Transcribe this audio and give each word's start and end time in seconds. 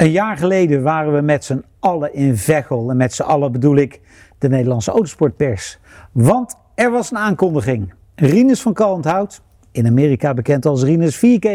Een 0.00 0.10
jaar 0.10 0.36
geleden 0.36 0.82
waren 0.82 1.14
we 1.14 1.20
met 1.20 1.44
z'n 1.44 1.64
allen 1.78 2.14
in 2.14 2.36
Veghel. 2.36 2.90
En 2.90 2.96
met 2.96 3.14
z'n 3.14 3.22
allen 3.22 3.52
bedoel 3.52 3.76
ik 3.76 4.00
de 4.38 4.48
Nederlandse 4.48 4.90
autosportpers. 4.90 5.78
Want 6.12 6.56
er 6.74 6.90
was 6.90 7.10
een 7.10 7.16
aankondiging. 7.18 7.92
Rinus 8.14 8.62
van 8.62 8.72
Kalmthout, 8.72 9.42
in 9.72 9.86
Amerika 9.86 10.34
bekend 10.34 10.66
als 10.66 10.82
Rinus 10.82 11.16
4K, 11.16 11.48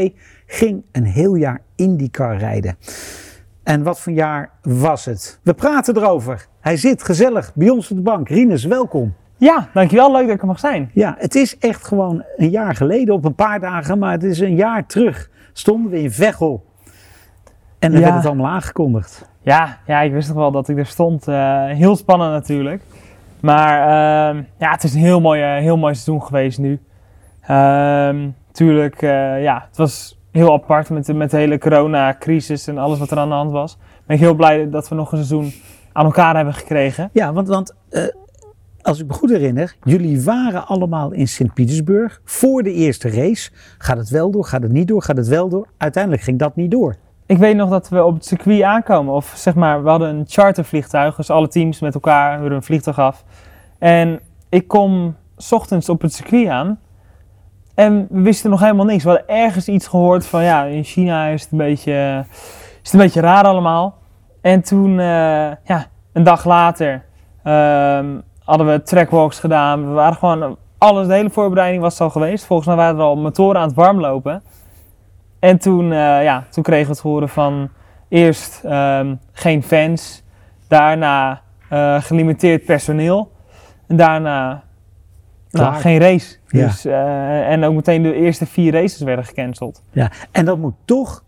ging 0.45 0.83
een 0.91 1.03
heel 1.03 1.35
jaar 1.35 1.61
IndyCar 1.75 2.37
rijden. 2.37 2.77
En 3.63 3.83
wat 3.83 3.99
voor 3.99 4.13
jaar 4.13 4.49
was 4.61 5.05
het? 5.05 5.39
We 5.43 5.53
praten 5.53 5.97
erover. 5.97 6.47
Hij 6.59 6.77
zit 6.77 7.03
gezellig 7.03 7.51
bij 7.55 7.69
ons 7.69 7.91
op 7.91 7.97
de 7.97 8.03
bank. 8.03 8.29
Rinus, 8.29 8.65
welkom. 8.65 9.13
Ja, 9.37 9.69
dankjewel. 9.73 10.11
Leuk 10.11 10.25
dat 10.25 10.35
ik 10.35 10.41
er 10.41 10.47
mag 10.47 10.59
zijn. 10.59 10.89
Ja, 10.93 11.15
het 11.17 11.35
is 11.35 11.57
echt 11.57 11.83
gewoon 11.83 12.23
een 12.37 12.49
jaar 12.49 12.75
geleden 12.75 13.13
op 13.13 13.25
een 13.25 13.35
paar 13.35 13.59
dagen, 13.59 13.99
maar 13.99 14.11
het 14.11 14.23
is 14.23 14.39
een 14.39 14.55
jaar 14.55 14.85
terug. 14.85 15.29
Stonden 15.53 15.91
we 15.91 16.01
in 16.01 16.11
Veghel. 16.11 16.63
En 17.85 17.91
dan 17.91 17.99
Ja. 17.99 18.05
werd 18.05 18.15
het 18.17 18.25
allemaal 18.25 18.51
aangekondigd. 18.51 19.29
Ja, 19.41 19.77
ja, 19.87 20.01
ik 20.01 20.11
wist 20.11 20.27
nog 20.27 20.37
wel 20.37 20.51
dat 20.51 20.69
ik 20.69 20.77
er 20.77 20.85
stond. 20.85 21.27
Eh, 21.27 21.65
heel 21.65 21.95
spannend 21.95 22.31
natuurlijk. 22.31 22.81
Maar 23.39 23.79
ehm, 23.79 24.43
ja, 24.57 24.71
het 24.71 24.83
is 24.83 24.93
een 24.93 24.99
heel 24.99 25.21
mooi, 25.21 25.41
eh, 25.41 25.57
heel 25.57 25.77
mooi 25.77 25.93
seizoen 25.93 26.23
geweest 26.23 26.59
nu. 26.59 26.79
Ehm 27.41 28.27
tuurlijk, 28.51 29.01
eh, 29.01 29.41
ja, 29.43 29.65
het 29.67 29.77
was 29.77 30.19
heel 30.31 30.53
apart 30.53 30.89
met 30.89 31.05
de, 31.05 31.13
met 31.13 31.31
de 31.31 31.37
hele 31.37 31.57
coronacrisis 31.57 32.67
en 32.67 32.77
alles 32.77 32.99
wat 32.99 33.11
er 33.11 33.17
aan 33.17 33.27
de 33.27 33.33
hand 33.33 33.51
was. 33.51 33.77
Ben 34.05 34.15
ik 34.15 34.21
heel 34.21 34.33
blij 34.35 34.69
dat 34.69 34.87
we 34.89 34.95
nog 34.95 35.11
een 35.11 35.25
seizoen 35.25 35.51
aan 35.93 36.05
elkaar 36.05 36.35
hebben 36.35 36.53
gekregen. 36.53 37.09
Ja, 37.13 37.33
want, 37.33 37.47
want 37.47 37.75
eh, 37.89 38.03
als 38.81 38.99
ik 38.99 39.07
me 39.07 39.13
goed 39.13 39.29
herinner, 39.29 39.75
jullie 39.83 40.23
waren 40.23 40.67
allemaal 40.67 41.11
in 41.11 41.27
Sint-Petersburg 41.27 42.21
voor 42.25 42.63
de 42.63 42.73
eerste 42.73 43.09
race. 43.09 43.51
Gaat 43.77 43.97
het 43.97 44.09
wel 44.09 44.31
door? 44.31 44.45
Gaat 44.45 44.61
het 44.61 44.71
niet 44.71 44.87
door? 44.87 45.01
Gaat 45.01 45.17
het 45.17 45.27
wel 45.27 45.49
door? 45.49 45.67
Uiteindelijk 45.77 46.23
ging 46.23 46.39
dat 46.39 46.55
niet 46.55 46.71
door. 46.71 46.95
Ik 47.25 47.37
weet 47.37 47.55
nog 47.55 47.69
dat 47.69 47.89
we 47.89 48.03
op 48.03 48.13
het 48.13 48.25
circuit 48.25 48.61
aankomen. 48.61 49.13
Of 49.13 49.33
zeg 49.35 49.55
maar, 49.55 49.83
we 49.83 49.89
hadden 49.89 50.09
een 50.09 50.25
chartervliegtuig. 50.27 51.15
Dus 51.15 51.29
alle 51.29 51.47
teams 51.47 51.79
met 51.79 51.93
elkaar 51.93 52.39
huren 52.39 52.55
een 52.55 52.63
vliegtuig 52.63 52.99
af. 52.99 53.23
En 53.79 54.19
ik 54.49 54.67
kom 54.67 55.15
's 55.37 55.51
ochtends 55.51 55.89
op 55.89 56.01
het 56.01 56.13
circuit 56.13 56.47
aan. 56.47 56.79
En 57.75 58.07
we 58.09 58.21
wisten 58.21 58.49
nog 58.49 58.59
helemaal 58.59 58.85
niks. 58.85 59.03
We 59.03 59.09
hadden 59.09 59.27
ergens 59.27 59.67
iets 59.67 59.87
gehoord 59.87 60.25
van 60.25 60.43
ja, 60.43 60.63
in 60.63 60.83
China 60.83 61.25
is 61.25 61.41
het 61.41 61.51
een 61.51 61.57
beetje, 61.57 62.25
is 62.81 62.91
het 62.91 62.93
een 62.93 62.99
beetje 62.99 63.21
raar 63.21 63.43
allemaal. 63.43 63.97
En 64.41 64.61
toen, 64.61 64.99
eh, 64.99 65.51
ja, 65.63 65.85
een 66.13 66.23
dag 66.23 66.45
later 66.45 67.05
ehm, 67.43 68.05
hadden 68.43 68.67
we 68.67 68.81
trackwalks 68.83 69.39
gedaan. 69.39 69.87
We 69.87 69.93
waren 69.93 70.17
gewoon, 70.17 70.57
alles, 70.77 71.07
de 71.07 71.13
hele 71.13 71.29
voorbereiding 71.29 71.81
was 71.81 72.01
al 72.01 72.09
geweest. 72.09 72.45
Volgens 72.45 72.67
mij 72.67 72.77
waren 72.77 72.95
er 72.95 73.05
al 73.05 73.15
motoren 73.15 73.61
aan 73.61 73.67
het 73.67 73.75
warmlopen. 73.75 74.43
En 75.45 75.57
toen, 75.57 75.91
eh, 75.91 76.23
ja, 76.23 76.45
toen 76.49 76.63
kregen 76.63 76.85
we 76.85 76.91
het 76.91 77.01
horen 77.01 77.29
van 77.29 77.69
eerst 78.09 78.61
ehm, 78.63 79.15
geen 79.31 79.63
fans, 79.63 80.23
daarna 80.67 81.41
eh, 81.69 82.01
gelimiteerd 82.01 82.65
personeel 82.65 83.31
en 83.87 83.95
daarna 83.95 84.63
nou, 85.49 85.75
geen 85.75 85.99
race. 85.99 86.35
Ja. 86.47 86.65
Dus, 86.65 86.85
eh, 86.85 87.51
en 87.51 87.63
ook 87.63 87.73
meteen 87.73 88.03
de 88.03 88.13
eerste 88.13 88.45
vier 88.45 88.71
races 88.73 89.01
werden 89.01 89.25
gecanceld. 89.25 89.83
Ja, 89.91 90.11
en 90.31 90.45
dat 90.45 90.57
moet 90.57 90.73
toch 90.85 91.23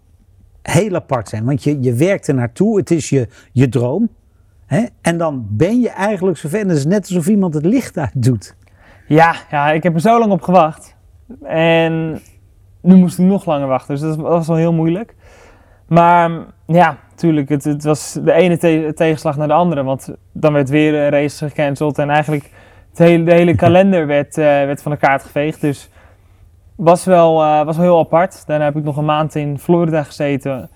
heel 0.62 0.96
apart 0.96 1.30
zijn, 1.30 1.46
want 1.46 1.64
je, 1.64 1.82
je 1.82 1.94
werkt 1.94 2.28
er 2.28 2.34
naartoe, 2.34 2.78
het 2.78 2.92
is 2.92 3.10
je, 3.10 3.28
je 3.52 3.70
droom. 3.70 4.10
Hè? 4.66 4.86
En 5.02 5.18
dan 5.18 5.48
ben 5.50 5.80
je 5.80 5.90
eigenlijk 5.90 6.38
zover, 6.38 6.60
en 6.60 6.70
het 6.70 6.78
is 6.78 6.86
net 6.86 7.08
alsof 7.08 7.28
iemand 7.28 7.54
het 7.54 7.66
licht 7.66 7.98
uit 7.98 8.24
doet. 8.24 8.56
Ja, 9.08 9.36
ja, 9.52 9.72
ik 9.72 9.84
heb 9.84 9.94
er 9.94 10.02
zo 10.02 10.20
lang 10.20 10.32
op 10.32 10.42
gewacht. 10.42 10.96
En 11.44 12.22
nu 12.88 12.96
moest 12.96 13.20
ik 13.20 13.26
nog 13.26 13.46
langer 13.46 13.68
wachten, 13.68 13.96
dus 13.96 14.02
dat 14.04 14.16
was- 14.16 14.48
wel 14.48 14.56
heel 14.58 14.74
moeilijk. 14.74 15.16
Maar 15.88 16.32
ja, 16.66 16.98
natuurlijk, 17.10 17.50
het, 17.50 17.64
het 17.64 17.84
was 17.84 18.14
de 18.24 18.34
ene 18.34 18.58
te- 18.58 18.92
tegenslag 18.96 19.38
naar 19.38 19.48
de 19.48 19.54
andere. 19.54 19.84
Want 19.84 20.14
dan 20.32 20.54
werd 20.54 20.70
weer 20.70 20.94
een 20.96 21.10
race 21.10 21.48
gecanceld 21.48 21.98
en 21.98 22.10
eigenlijk 22.10 22.52
het 22.90 22.98
hele, 22.98 23.24
de 23.24 23.34
hele 23.34 23.56
kalender 23.56 24.08
werd, 24.18 24.38
eh, 24.38 24.44
werd 24.44 24.82
van 24.82 24.92
de 24.92 24.98
kaart 24.98 25.24
geveegd. 25.24 25.62
Dus 25.62 25.90
was 26.76 27.06
wel, 27.06 27.42
eh, 27.44 27.66
was 27.66 27.76
wel 27.78 27.86
heel 27.86 28.00
apart. 28.00 28.44
Daarna 28.48 28.66
heb 28.66 28.76
ik 28.76 28.84
nog 28.84 28.98
een 28.98 29.06
maand 29.06 29.36
in 29.36 29.60
Florida 29.60 30.04
gezeten. 30.04 30.70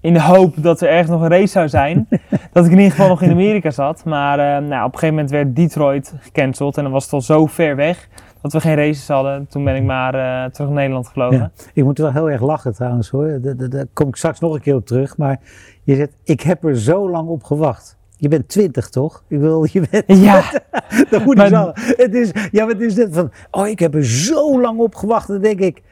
In 0.00 0.12
de 0.12 0.22
hoop 0.22 0.54
dat 0.56 0.80
er 0.80 0.88
ergens 0.88 1.10
nog 1.10 1.20
een 1.22 1.28
race 1.28 1.46
zou 1.46 1.68
zijn. 1.68 2.08
dat 2.52 2.64
ik 2.64 2.70
in 2.72 2.76
ieder 2.78 2.90
geval 2.90 3.08
nog 3.08 3.22
in 3.22 3.30
Amerika 3.30 3.70
zat. 3.70 4.04
Maar 4.04 4.38
eh, 4.38 4.62
nou, 4.62 4.84
op 4.84 4.92
een 4.92 4.98
gegeven 4.98 5.08
moment 5.14 5.30
werd 5.30 5.56
Detroit 5.56 6.14
gecanceld. 6.20 6.76
En 6.76 6.82
dan 6.82 6.92
was 6.92 7.04
het 7.04 7.12
al 7.12 7.20
zo 7.20 7.46
ver 7.46 7.76
weg 7.76 8.08
dat 8.42 8.52
we 8.52 8.60
geen 8.60 8.74
races 8.74 9.08
hadden. 9.08 9.46
Toen 9.48 9.64
ben 9.64 9.76
ik 9.76 9.82
maar 9.82 10.14
eh, 10.14 10.50
terug 10.50 10.68
naar 10.68 10.76
Nederland 10.78 11.06
gevlogen. 11.06 11.38
Ja. 11.38 11.50
Ik 11.72 11.84
moet 11.84 11.98
wel 11.98 12.12
heel 12.12 12.30
erg 12.30 12.40
lachen 12.42 12.74
trouwens 12.74 13.08
hoor, 13.10 13.38
Daar- 13.40 13.84
kom 13.92 14.08
ik 14.08 14.16
straks 14.16 14.40
nog 14.40 14.54
een 14.54 14.60
keer 14.60 14.74
op 14.74 14.86
terug. 14.86 15.16
Maar 15.16 15.40
je 15.82 15.94
zegt, 15.94 16.10
ik 16.24 16.40
heb 16.40 16.64
er 16.64 16.78
zo 16.78 17.10
lang 17.10 17.28
op 17.28 17.42
gewacht. 17.44 17.98
Je 18.16 18.28
bent 18.28 18.48
twintig 18.48 18.88
toch? 18.88 19.24
Ik 19.28 19.38
wil, 19.38 19.66
je 19.72 19.82
bent, 19.90 20.04
Ja, 20.06 20.42
dat 21.10 21.24
moet 21.24 21.38
ik 21.40 21.46
zo. 21.46 21.70
Het 21.74 22.14
is, 22.14 22.30
ja, 22.50 22.64
maar 22.64 22.74
het 22.74 22.80
is 22.82 22.94
net 22.94 23.14
van, 23.14 23.30
oh 23.50 23.66
ik 23.68 23.78
heb 23.78 23.94
er 23.94 24.04
zo 24.04 24.60
lang 24.60 24.78
op 24.78 24.94
gewacht. 24.94 25.28
Dan 25.28 25.40
denk 25.40 25.60
ik, 25.60 25.82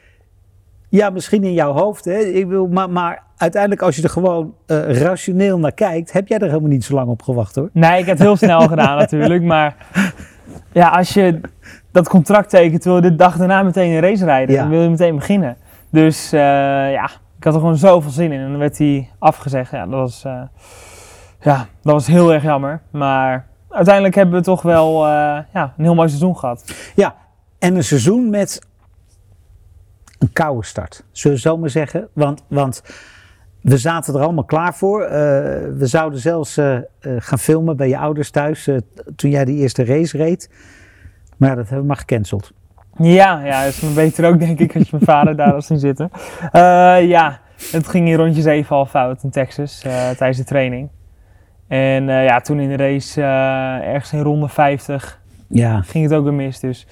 ja 0.89 1.09
misschien 1.09 1.43
in 1.43 1.53
jouw 1.53 1.71
hoofd. 1.73 2.05
Hè? 2.05 2.17
Ik 2.17 2.47
wil, 2.47 2.67
maar, 2.67 2.89
maar 2.89 3.23
uiteindelijk 3.37 3.81
als 3.81 3.95
je 3.95 4.03
er 4.03 4.09
gewoon 4.09 4.53
eh, 4.65 4.91
rationeel 5.01 5.59
naar 5.59 5.71
kijkt, 5.71 6.11
heb 6.11 6.27
jij 6.27 6.37
er 6.39 6.47
helemaal 6.47 6.69
niet 6.69 6.83
zo 6.83 6.93
lang 6.93 7.07
op 7.09 7.21
gewacht 7.21 7.55
hoor. 7.55 7.69
nee, 7.73 7.99
ik 7.99 8.05
heb 8.05 8.17
het 8.17 8.27
heel 8.27 8.35
snel 8.35 8.59
gedaan 8.67 8.97
natuurlijk. 9.03 9.43
Maar 9.43 9.75
ja, 10.71 10.89
als 10.89 11.13
je 11.13 11.39
dat 11.91 12.09
contract 12.09 12.49
tekent, 12.49 12.83
wil 12.83 12.95
je 12.95 13.01
de 13.01 13.15
dag 13.15 13.37
daarna 13.37 13.63
meteen 13.63 13.91
een 13.91 14.01
race 14.01 14.25
rijden. 14.25 14.55
Ja. 14.55 14.61
Dan 14.61 14.69
wil 14.69 14.81
je 14.81 14.89
meteen 14.89 15.15
beginnen. 15.15 15.57
Dus 15.89 16.31
eh, 16.31 16.39
ja, 16.91 17.09
ik 17.37 17.43
had 17.43 17.53
er 17.53 17.59
gewoon 17.59 17.77
zoveel 17.77 18.11
zin 18.11 18.31
in. 18.31 18.39
En 18.39 18.49
dan 18.49 18.59
werd 18.59 18.77
hij 18.77 19.09
afgezegd. 19.19 19.71
Ja, 19.71 19.85
dat 19.85 19.99
was, 19.99 20.23
eh, 20.23 20.41
ja, 21.41 21.67
dat 21.81 21.93
was 21.93 22.07
heel 22.07 22.33
erg 22.33 22.43
jammer. 22.43 22.81
Maar 22.91 23.47
uiteindelijk 23.69 24.15
hebben 24.15 24.35
we 24.35 24.41
toch 24.45 24.61
wel 24.61 25.05
eh, 25.05 25.39
ja, 25.53 25.73
een 25.77 25.83
heel 25.83 25.95
mooi 25.95 26.07
seizoen 26.07 26.37
gehad. 26.37 26.73
Ja, 26.95 27.15
en 27.59 27.75
een 27.75 27.83
seizoen 27.83 28.29
met 28.29 28.67
een 30.19 30.33
koude 30.33 30.65
start. 30.65 31.03
Zullen 31.11 31.37
we 31.37 31.43
zo 31.43 31.57
maar 31.57 31.69
zeggen. 31.69 32.07
Want, 32.13 32.43
want 32.47 32.83
we 33.61 33.77
zaten 33.77 34.13
er 34.13 34.21
allemaal 34.21 34.43
klaar 34.43 34.75
voor. 34.75 34.99
We 35.77 35.85
zouden 35.87 36.19
zelfs 36.19 36.59
gaan 36.99 37.39
filmen 37.39 37.77
bij 37.77 37.87
je 37.87 37.97
ouders 37.97 38.29
thuis 38.29 38.69
toen 39.15 39.29
jij 39.29 39.45
die 39.45 39.57
eerste 39.57 39.85
race 39.85 40.17
reed. 40.17 40.49
Maar 41.39 41.49
ja, 41.49 41.55
dat 41.55 41.63
hebben 41.63 41.81
we 41.81 41.87
maar 41.87 41.97
gecanceld. 41.97 42.51
Ja, 42.97 43.45
ja, 43.45 43.61
is 43.61 43.81
maar 43.81 43.93
beter 43.93 44.25
ook 44.25 44.39
denk 44.39 44.59
ik 44.59 44.75
als 44.75 44.83
je 44.83 44.89
mijn 44.91 45.03
vader 45.03 45.35
daar 45.35 45.53
als 45.53 45.65
zien 45.65 45.79
zitten. 45.79 46.11
Eh, 46.51 46.61
ja, 47.07 47.39
het 47.71 47.87
ging 47.87 48.07
in 48.07 48.15
rondje 48.15 48.41
7 48.41 48.75
al 48.75 48.85
fout 48.85 49.23
in 49.23 49.29
Texas 49.29 49.83
eh, 49.83 50.09
tijdens 50.09 50.37
de 50.37 50.43
training. 50.43 50.89
En 51.67 52.09
eh, 52.09 52.25
ja, 52.25 52.39
toen 52.39 52.59
in 52.59 52.69
de 52.69 52.75
race, 52.75 53.21
ergens 53.21 54.13
in 54.13 54.19
ronde 54.19 54.47
50, 54.47 55.21
Ja, 55.47 55.81
ging 55.81 56.03
het 56.03 56.13
ook 56.13 56.23
weer 56.23 56.33
mis. 56.33 56.59
Dus 56.59 56.87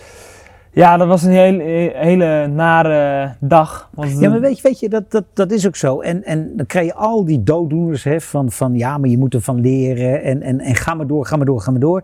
ja, 0.71 0.97
dat 0.97 1.07
was 1.07 1.23
een 1.23 1.31
hele, 1.31 1.91
hele 1.95 2.47
nare 2.47 3.33
dag. 3.39 3.89
Want 3.93 4.19
ja 4.19 4.29
maar 4.29 4.39
weet 4.39 4.57
je, 4.57 4.63
weet 4.63 4.79
je 4.79 4.89
dat, 4.89 5.11
dat, 5.11 5.23
dat 5.33 5.51
is 5.51 5.67
ook 5.67 5.75
zo. 5.75 6.01
En, 6.01 6.23
en 6.23 6.51
dan 6.55 6.65
krijg 6.65 6.85
je 6.85 6.93
al 6.93 7.25
die 7.25 7.43
dooddoeners 7.43 8.03
hè, 8.03 8.21
van, 8.21 8.51
van 8.51 8.75
ja, 8.75 8.97
maar 8.97 9.09
je 9.09 9.17
moet 9.17 9.33
ervan 9.33 9.61
leren. 9.61 10.23
En, 10.23 10.41
en, 10.41 10.59
en 10.59 10.75
ga 10.75 10.93
maar 10.93 11.07
door, 11.07 11.25
ga 11.25 11.35
maar 11.35 11.45
door, 11.45 11.61
ga 11.61 11.71
maar 11.71 11.79
door. 11.79 12.03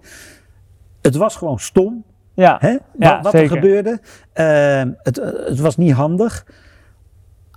Het 1.02 1.16
was 1.16 1.36
gewoon 1.36 1.60
stom. 1.60 2.04
Ja, 2.34 2.58
Hè? 2.60 2.72
Wat, 2.72 2.82
Ja, 3.00 3.22
wat 3.22 3.34
er 3.34 3.48
gebeurde. 3.48 4.00
Ehm, 4.34 4.92
het, 4.98 5.16
het 5.46 5.60
was 5.60 5.78
niet 5.78 5.92
handig. 5.92 6.46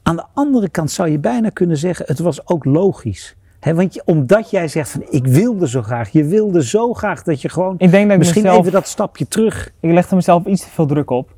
Aan 0.02 0.16
de 0.16 0.24
andere 0.34 0.68
kant 0.68 0.90
zou 0.90 1.08
je 1.08 1.18
bijna 1.18 1.48
kunnen 1.48 1.76
zeggen, 1.76 2.04
het 2.08 2.18
was 2.18 2.48
ook 2.48 2.64
logisch. 2.64 3.36
Want 3.60 3.94
je, 3.94 4.02
omdat 4.04 4.50
jij 4.50 4.68
zegt 4.68 4.90
van 4.90 5.04
ik 5.10 5.26
wilde 5.26 5.68
zo 5.68 5.82
graag, 5.82 6.08
je 6.08 6.24
wilde 6.24 6.64
zo 6.64 6.94
graag 6.94 7.22
dat 7.22 7.40
je 7.42 7.48
gewoon 7.48 7.74
ik 7.78 7.90
denk 7.90 8.04
dat 8.04 8.12
ik 8.12 8.18
misschien 8.18 8.42
mezelf, 8.42 8.60
even 8.60 8.72
dat 8.72 8.86
stapje 8.86 9.28
terug. 9.28 9.72
ik 9.80 9.92
legde 9.92 10.14
mezelf 10.14 10.44
iets 10.44 10.62
te 10.62 10.70
veel 10.70 10.86
druk 10.86 11.10
op. 11.10 11.34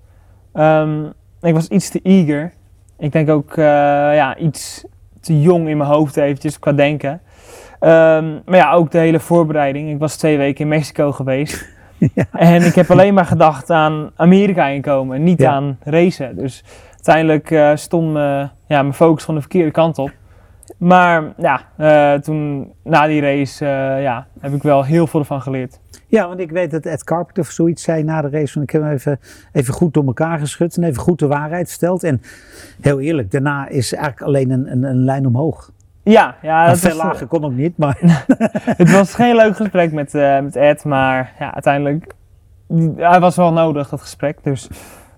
Ehm, 0.53 1.05
ik 1.41 1.55
was 1.55 1.69
iets 1.69 1.89
te 1.89 2.01
eager. 2.03 2.53
Ik 2.99 3.13
denk 3.13 3.29
ook 3.29 3.51
eh, 3.51 3.65
ja, 4.15 4.37
iets 4.37 4.85
te 5.21 5.41
jong 5.41 5.69
in 5.69 5.77
mijn 5.77 5.91
hoofd 5.91 6.17
eventjes 6.17 6.59
qua 6.59 6.73
denken. 6.73 7.21
Ehm, 7.81 8.39
maar 8.45 8.57
ja, 8.57 8.73
ook 8.73 8.91
de 8.91 8.99
hele 8.99 9.21
voorbereiding. 9.21 9.91
Ik 9.91 9.99
was 9.99 10.17
twee 10.17 10.37
weken 10.37 10.61
in 10.61 10.69
Mexico 10.69 11.13
geweest. 11.13 11.69
Ja. 12.15 12.25
En 12.33 12.63
ik 12.63 12.75
heb 12.75 12.91
alleen 12.91 13.15
maar 13.15 13.27
gedacht 13.27 13.71
aan 13.71 14.11
Amerika 14.17 14.67
inkomen, 14.67 15.17
en 15.17 15.23
niet 15.23 15.41
Ja. 15.41 15.53
aan 15.53 15.79
racen. 15.83 16.37
Dus 16.37 16.65
uiteindelijk 16.95 17.51
eh, 17.51 17.71
stond 17.75 18.13
me, 18.13 18.49
ja, 18.67 18.83
mijn 18.83 18.95
focus 18.95 19.25
van 19.25 19.35
de 19.35 19.41
verkeerde 19.41 19.71
kant 19.71 19.99
op. 19.99 20.11
Maar 20.77 21.23
ja, 21.39 21.61
eh, 21.77 22.21
toen 22.21 22.73
na 22.85 23.07
die 23.07 23.21
race 23.21 23.65
eh, 23.65 24.03
ja, 24.03 24.27
heb 24.41 24.53
ik 24.53 24.63
wel 24.63 24.85
heel 24.85 25.07
veel 25.07 25.21
ervan 25.21 25.43
geleerd. 25.43 25.81
Ja, 26.07 26.29
want 26.29 26.41
ik 26.41 26.51
weet 26.51 26.71
dat 26.71 26.87
Ed 26.87 27.05
Carpenter 27.05 27.43
of 27.43 27.51
zoiets 27.51 27.83
zei 27.83 28.03
na 28.03 28.21
de 28.23 28.29
race. 28.29 28.53
Van 28.53 28.63
ik 28.63 28.71
heb 28.71 28.83
hem 28.83 28.93
even, 28.93 29.21
even 29.53 29.75
goed 29.75 29.95
door 29.95 30.05
elkaar 30.05 30.39
geschud 30.39 30.77
en 30.77 30.83
even 30.83 31.03
goed 31.03 31.19
de 31.19 31.27
waarheid 31.27 31.69
verteld. 31.69 32.03
En 32.03 32.23
heel 32.81 33.01
eerlijk, 33.01 33.31
daarna 33.31 33.69
is 33.69 33.93
eigenlijk 33.93 34.23
alleen 34.27 34.51
een, 34.51 34.73
een, 34.73 34.83
een 34.83 35.05
lijn 35.05 35.27
omhoog. 35.27 35.71
Ja, 36.11 36.35
ja 36.43 36.57
Nou, 36.57 36.69
dat 36.69 36.79
veel 36.79 36.97
was, 36.97 37.05
lager 37.05 37.27
kon 37.27 37.45
ook 37.45 37.53
niet, 37.53 37.79
maar 37.79 37.99
het 38.83 38.91
was 38.91 39.15
geen 39.15 39.37
leuk 39.37 39.57
gesprek 39.57 39.93
met, 39.93 40.15
eh, 40.15 40.41
met 40.41 40.57
Ed, 40.57 40.85
maar 40.85 41.33
ja, 41.39 41.55
uiteindelijk 41.55 42.17
hij 42.97 43.21
was 43.21 43.37
wel 43.37 43.53
nodig, 43.53 43.89
dat 43.89 44.01
gesprek. 44.01 44.39
Dus 44.43 44.69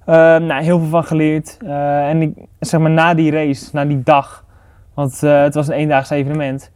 eh, 0.05 0.15
nou, 0.15 0.63
heel 0.63 0.79
veel 0.79 0.89
van 0.89 1.05
geleerd. 1.05 1.57
Eh, 1.61 2.09
en 2.09 2.23
ik, 2.23 2.33
zeg 2.59 2.81
maar 2.81 2.91
na 2.91 3.15
die 3.15 3.31
race, 3.31 3.69
na 3.73 3.85
die 3.85 4.03
dag, 4.03 4.45
want 4.95 5.23
eh, 5.23 5.43
het 5.43 5.55
was 5.55 5.69
een 5.69 5.75
eendaags 5.75 6.11
evenement, 6.11 6.71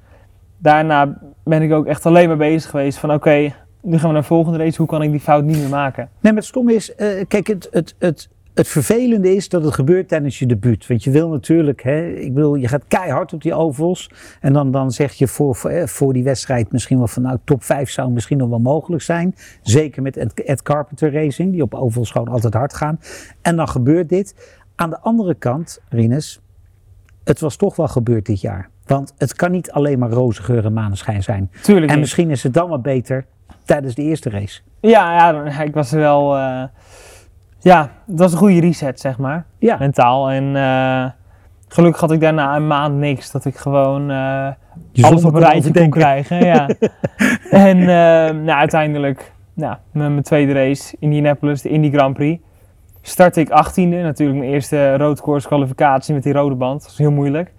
daarna 0.59 1.19
ben 1.45 1.63
ik 1.63 1.73
ook 1.73 1.87
echt 1.87 2.07
alleen 2.07 2.29
maar 2.29 2.37
bezig 2.37 2.71
geweest 2.71 2.99
van 2.99 3.13
oké, 3.13 3.53
nu 3.83 3.99
gaan 3.99 4.09
we 4.09 4.13
naar 4.13 4.23
de 4.23 4.23
volgende 4.23 4.59
race. 4.59 4.77
Hoe 4.77 4.87
kan 4.87 5.03
ik 5.03 5.11
die 5.11 5.21
fout 5.21 5.45
niet 5.45 5.59
meer 5.59 5.69
maken? 5.69 6.09
Nee, 6.21 6.33
maar 6.33 6.41
het 6.41 6.51
stom 6.51 6.69
is, 6.69 6.95
kijk, 7.29 7.47
het, 7.47 7.69
het, 7.71 7.95
het, 7.99 8.29
het 8.55 8.69
vervelende 8.69 9.35
is 9.35 9.49
dat 9.49 9.65
het 9.65 9.75
gebeurt 9.75 10.09
tijdens 10.09 10.39
je 10.39 10.47
debuut. 10.47 10.87
Want 10.87 11.05
je 11.05 11.11
wil 11.11 11.29
natuurlijk, 11.29 11.83
hè, 11.83 12.07
ik 12.09 12.35
bedoel, 12.35 12.55
je 12.55 12.69
gaat 12.69 12.85
keihard 12.89 13.33
op 13.33 13.43
die 13.43 13.55
ovals. 13.55 14.11
En 14.41 14.53
dan, 14.53 14.71
dan 14.71 14.91
zeg 14.91 15.13
je 15.13 15.29
voor, 15.29 15.55
voor, 15.55 15.71
eh, 15.71 15.87
voor 15.87 16.13
die 16.13 16.25
wedstrijd 16.25 16.73
misschien 16.73 16.99
wel 16.99 17.07
van, 17.07 17.23
nou, 17.23 17.39
top 17.45 17.63
5 17.63 17.91
zou 17.91 18.11
misschien 18.11 18.39
nog 18.39 18.49
wel 18.49 18.59
mogelijk 18.59 19.03
zijn. 19.03 19.35
Zeker 19.63 20.03
met 20.03 20.17
Ed, 20.17 20.45
Ed 20.45 20.63
Carpenter 20.63 21.13
Racing, 21.13 21.53
die 21.53 21.63
op 21.63 21.75
ovals 21.75 22.11
gewoon 22.11 22.29
altijd 22.29 22.55
hard 22.55 22.75
gaan. 22.75 23.01
En 23.43 23.57
dan 23.57 23.69
gebeurt 23.69 24.09
dit. 24.09 24.35
Aan 24.77 24.91
de 24.91 25.01
andere 25.01 25.35
kant, 25.35 25.81
Rinus, 25.89 26.41
het 27.25 27.41
was 27.41 27.57
toch 27.57 27.77
wel 27.77 27.89
gebeurd 27.89 28.27
dit 28.27 28.41
jaar. 28.41 28.69
Want 28.87 29.15
het 29.19 29.35
kan 29.35 29.51
niet 29.51 29.71
alleen 29.71 29.99
maar 29.99 30.11
roze 30.11 30.43
geur 30.43 30.65
en 30.65 30.73
maneschijn 30.73 31.23
zijn. 31.23 31.51
Tuurlijk 31.63 31.87
En 31.87 31.93
niet. 31.93 32.01
misschien 32.01 32.31
is 32.31 32.43
het 32.43 32.55
dan 32.55 32.69
wel 32.69 32.81
beter 32.81 33.27
tijdens 33.65 33.95
de 33.95 34.03
eerste 34.03 34.31
race. 34.31 34.61
Ja, 34.81 35.33
ja, 35.45 35.61
ik 35.63 35.75
was 35.75 35.93
er 35.93 35.99
wel. 35.99 36.37
eh, 36.37 36.63
ja, 37.65 37.91
het 38.07 38.19
was 38.19 38.33
een 38.33 38.39
goede 38.39 38.61
reset, 38.61 39.01
zeg 39.01 39.19
maar. 39.19 39.45
Ja, 39.59 39.77
Mentaal. 39.79 40.31
En 40.31 40.57
eh, 40.57 41.11
gelukkig 41.69 42.01
had 42.01 42.13
ik 42.13 42.21
daarna 42.21 42.57
een 42.57 42.67
maand 42.67 42.95
niks. 42.95 43.31
Dat 43.31 43.45
ik 43.45 43.57
gewoon 43.57 44.11
eh, 44.11 44.49
alles 45.01 45.25
op 45.25 45.35
een 45.35 45.41
rijtje 45.41 45.73
kon 45.73 45.91
krijgen. 45.91 46.45
Ja. 46.45 46.69
en 47.51 47.81
eh, 47.81 48.35
nou, 48.35 48.51
uiteindelijk, 48.51 49.33
nou, 49.55 49.77
met 49.93 50.09
mijn 50.09 50.23
tweede 50.23 50.53
race, 50.53 50.97
Indianapolis, 50.99 51.63
de 51.63 51.69
Indy 51.69 51.91
Grand 51.91 52.15
Prix. 52.15 52.43
Startte 53.03 53.41
ik 53.41 53.49
18e. 53.49 53.89
Natuurlijk 53.89 54.39
mijn 54.39 54.51
eerste 54.51 54.97
roadcourse 54.97 55.47
kwalificatie 55.47 56.15
met 56.15 56.23
die 56.23 56.33
rode 56.33 56.55
band. 56.55 56.81
Dat 56.81 56.91
was 56.91 56.99
heel 56.99 57.13
moeilijk. 57.13 57.53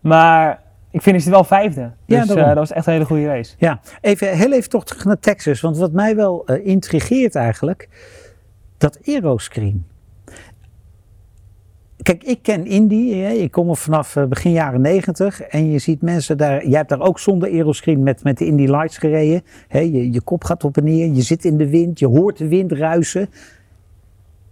Maar 0.00 0.60
ik 0.90 1.02
finishte 1.02 1.30
wel 1.30 1.44
vijfde. 1.44 1.90
Ja, 2.06 2.24
Dus 2.24 2.34
dat 2.34 2.54
was 2.54 2.72
echt 2.72 2.86
een 2.86 2.92
hele 2.92 3.04
goede 3.04 3.26
race. 3.26 3.54
Ja, 3.58 3.80
even, 4.00 4.36
heel 4.36 4.52
even 4.52 4.70
toch 4.70 4.84
terug 4.84 5.04
naar 5.04 5.18
Texas. 5.18 5.60
Want 5.60 5.78
wat 5.78 5.92
mij 5.92 6.16
wel 6.16 6.44
intrigeert 6.44 7.34
eigenlijk, 7.34 7.88
dat 8.80 8.98
aeroscreen. 9.04 9.84
Kijk, 12.02 12.24
ik 12.24 12.42
ken 12.42 12.66
Indy. 12.66 13.14
Hè. 13.14 13.28
Ik 13.30 13.50
kom 13.50 13.68
er 13.68 13.76
vanaf 13.76 14.16
eh, 14.16 14.24
begin 14.24 14.52
jaren 14.52 14.80
negentig. 14.80 15.40
En 15.40 15.70
je 15.70 15.78
ziet 15.78 16.02
mensen 16.02 16.38
daar. 16.38 16.66
Jij 16.66 16.76
hebt 16.76 16.88
daar 16.88 17.00
ook 17.00 17.18
zonder 17.18 17.48
aeroscreen 17.48 18.02
met, 18.02 18.24
met 18.24 18.38
de 18.38 18.46
Indy 18.46 18.66
Lights 18.66 18.98
gereden. 18.98 19.42
Je, 19.68 20.12
je 20.12 20.20
kop 20.20 20.44
gaat 20.44 20.64
op 20.64 20.76
en 20.76 20.84
neer. 20.84 21.12
Je 21.12 21.22
zit 21.22 21.44
in 21.44 21.56
de 21.56 21.68
wind. 21.68 21.98
Je 21.98 22.06
hoort 22.06 22.38
de 22.38 22.48
wind 22.48 22.72
ruisen. 22.72 23.28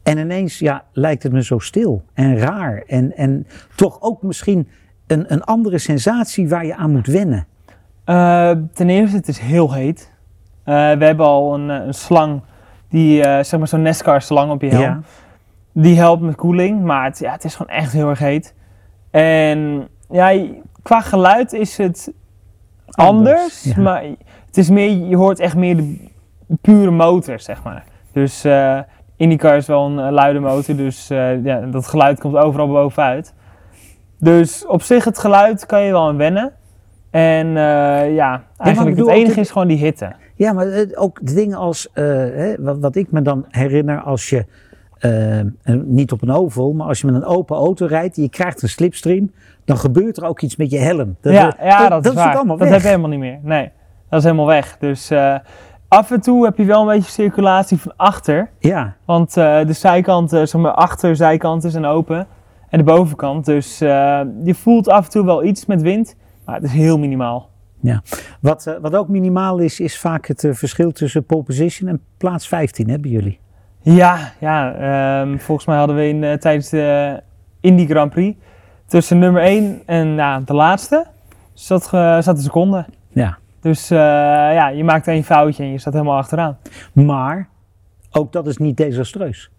En 0.02 0.18
ineens 0.18 0.58
ja, 0.58 0.84
lijkt 0.92 1.22
het 1.22 1.32
me 1.32 1.42
zo 1.42 1.58
stil 1.58 2.02
en 2.14 2.38
raar. 2.38 2.82
En, 2.86 3.16
en 3.16 3.46
toch 3.74 4.02
ook 4.02 4.22
misschien 4.22 4.68
een, 5.06 5.32
een 5.32 5.42
andere 5.42 5.78
sensatie 5.78 6.48
waar 6.48 6.66
je 6.66 6.76
aan 6.76 6.92
moet 6.92 7.06
wennen. 7.06 7.46
Eh, 8.04 8.50
ten 8.72 8.88
eerste, 8.88 9.16
het 9.16 9.28
is 9.28 9.38
heel 9.38 9.72
heet. 9.72 10.12
Eh, 10.64 10.74
we 10.74 11.04
hebben 11.04 11.26
al 11.26 11.54
een, 11.54 11.68
een 11.68 11.94
slang, 11.94 12.42
die, 12.88 13.22
eh, 13.22 13.44
zeg 13.44 13.58
maar 13.58 13.68
zo'n 13.68 13.82
NASCAR 13.82 14.22
slang 14.22 14.50
op 14.50 14.62
je 14.62 14.68
helm. 14.68 14.82
Ja. 14.82 15.00
Die 15.72 15.96
helpt 15.96 16.22
met 16.22 16.34
koeling, 16.34 16.82
maar 16.82 17.04
het, 17.04 17.18
ja, 17.18 17.32
het 17.32 17.44
is 17.44 17.54
gewoon 17.54 17.76
echt 17.76 17.92
heel 17.92 18.08
erg 18.08 18.18
heet. 18.18 18.54
En 19.10 19.88
ja, 20.10 20.46
qua 20.82 21.00
geluid 21.00 21.52
is 21.52 21.76
het 21.76 22.12
anders, 22.86 23.36
Anders, 23.36 23.62
ja. 23.62 23.82
maar 23.82 24.02
het 24.46 24.56
is 24.56 24.70
meer, 24.70 24.90
je 24.90 25.16
hoort 25.16 25.40
echt 25.40 25.56
meer 25.56 25.76
de 25.76 26.08
pure 26.60 26.90
motor, 26.90 27.40
zeg 27.40 27.62
maar. 27.62 27.84
Dus 28.12 28.44
eh 28.44 28.78
IndyCar 29.16 29.56
is 29.56 29.66
wel 29.66 29.86
een 29.86 29.98
eh, 29.98 30.12
luide 30.12 30.40
motor, 30.40 30.76
dus 30.76 31.08
ja, 31.42 31.60
dat 31.60 31.86
geluid 31.86 32.20
komt 32.20 32.36
overal 32.36 32.68
bovenuit. 32.68 33.34
Dus 34.18 34.66
op 34.66 34.82
zich, 34.82 35.04
het 35.04 35.18
geluid 35.18 35.66
kan 35.66 35.82
je 35.82 35.92
wel 35.92 36.08
aan 36.08 36.16
wennen. 36.16 36.52
En 37.10 37.48
ja, 38.12 38.42
eigenlijk 38.56 38.96
bedoel, 38.96 39.10
het 39.10 39.18
enige 39.18 39.40
is 39.40 39.50
gewoon 39.50 39.68
die 39.68 39.76
hitte. 39.76 40.12
Ja, 40.38 40.52
maar 40.52 40.66
eh, 40.66 40.86
ook 40.94 41.18
de 41.22 41.34
dingen 41.34 41.58
als, 41.58 41.88
eh, 41.92 42.04
hè, 42.14 42.54
wat, 42.58 42.78
wat 42.78 42.96
ik 42.96 43.10
me 43.10 43.22
dan 43.22 43.44
herinner 43.48 44.00
als 44.00 44.28
je, 44.28 44.44
eh, 44.98 45.40
niet 45.84 46.12
op 46.12 46.22
een 46.22 46.30
oval, 46.30 46.72
maar 46.72 46.86
als 46.86 47.00
je 47.00 47.06
met 47.06 47.14
een 47.14 47.24
open 47.24 47.56
auto 47.56 47.86
rijdt 47.86 48.16
en 48.16 48.22
je 48.22 48.28
krijgt 48.28 48.62
een 48.62 48.68
slipstream, 48.68 49.32
dan 49.64 49.78
gebeurt 49.78 50.16
er 50.16 50.24
ook 50.24 50.40
iets 50.40 50.56
met 50.56 50.70
je 50.70 50.78
helm. 50.78 51.16
Dat, 51.20 51.32
ja, 51.32 51.56
ja, 51.62 51.88
dat, 51.88 52.04
is 52.04 52.10
ook 52.10 52.16
waar. 52.16 52.36
allemaal 52.36 52.56
dat 52.56 52.68
weg. 52.68 52.70
heb 52.70 52.80
je 52.80 52.88
helemaal 52.88 53.10
niet 53.10 53.18
meer. 53.18 53.38
Nee, 53.42 53.70
dat 54.08 54.18
is 54.18 54.24
helemaal 54.24 54.46
weg. 54.46 54.76
Dus 54.78 55.12
af 55.88 56.10
en 56.10 56.20
toe 56.20 56.44
heb 56.44 56.56
je 56.56 56.64
wel 56.64 56.80
een 56.80 56.96
beetje 56.96 57.10
circulatie 57.10 57.78
van 57.78 57.92
achter. 57.96 58.50
Ja, 58.58 58.96
Want 59.04 59.34
de 59.34 59.66
zijkanten, 59.68 60.48
zeg 60.48 60.60
maar 60.60 60.72
achter 60.72 61.16
zijkanten 61.16 61.70
zijn 61.70 61.84
open. 61.84 62.26
En 62.68 62.78
de 62.78 62.84
bovenkant. 62.84 63.44
Dus 63.44 63.78
je 63.78 64.54
voelt 64.54 64.88
af 64.88 65.04
en 65.04 65.10
toe 65.10 65.24
wel 65.24 65.44
iets 65.44 65.66
met 65.66 65.82
wind. 65.82 66.16
Maar 66.44 66.54
het 66.54 66.64
is 66.64 66.72
heel 66.72 66.98
minimaal. 66.98 67.48
Wat, 68.40 68.66
eh, 68.66 68.74
wat 68.80 68.94
ook 68.94 69.08
minimaal 69.08 69.58
is, 69.58 69.80
is 69.80 69.98
vaak 69.98 70.26
het 70.26 70.44
eh, 70.44 70.52
verschil 70.52 70.92
tussen 70.92 71.24
pole 71.24 71.42
position 71.42 71.88
en 71.88 72.00
plaats 72.16 72.48
15 72.48 72.90
hebben 72.90 73.10
jullie. 73.10 73.38
Ja, 73.82 74.32
ja 74.40 74.74
ehm, 74.74 75.38
volgens 75.38 75.66
mij 75.66 75.76
hadden 75.76 75.96
we 75.96 76.08
in, 76.08 76.24
eh, 76.24 76.32
tijdens 76.32 76.68
de 76.68 77.20
Indy 77.60 77.86
Grand 77.86 78.10
Prix 78.10 78.38
tussen 78.86 79.18
nummer 79.18 79.42
1 79.42 79.82
en 79.86 80.14
nou, 80.14 80.44
de 80.44 80.54
laatste 80.54 81.06
zat, 81.52 81.84
zat 81.84 82.28
een 82.28 82.38
seconde. 82.38 82.84
Ja. 83.08 83.38
Dus 83.60 83.88
ja, 83.88 84.68
je 84.68 84.84
maakt 84.84 85.08
één 85.08 85.24
foutje 85.24 85.62
en 85.62 85.72
je 85.72 85.78
staat 85.78 85.92
helemaal 85.92 86.16
achteraan. 86.16 86.58
Maar 86.92 87.48
ook 88.10 88.32
dat 88.32 88.46
is 88.46 88.56
niet 88.56 88.76
desastreus. 88.76 89.50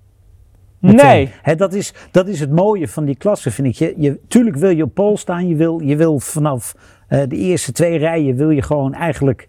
Nee, 0.79 1.31
dat, 1.55 1.73
is, 1.73 1.93
dat 2.11 2.27
is 2.27 2.39
het 2.39 2.51
mooie 2.51 2.87
van 2.87 3.05
die 3.05 3.15
klasse, 3.15 3.51
vind 3.51 3.67
ik. 3.67 3.73
Je, 3.75 3.93
je, 3.97 4.19
tuurlijk 4.27 4.55
wil 4.55 4.69
je 4.69 4.83
op 4.83 4.93
pol 4.93 5.17
staan. 5.17 5.47
Je 5.47 5.55
wil, 5.55 5.79
je 5.79 5.95
wil 5.95 6.19
vanaf 6.19 6.75
eh, 7.07 7.21
de 7.27 7.35
eerste 7.35 7.71
twee 7.71 7.97
rijen 7.97 8.35
wil 8.35 8.49
je 8.49 8.61
gewoon 8.61 8.93
eigenlijk 8.93 9.47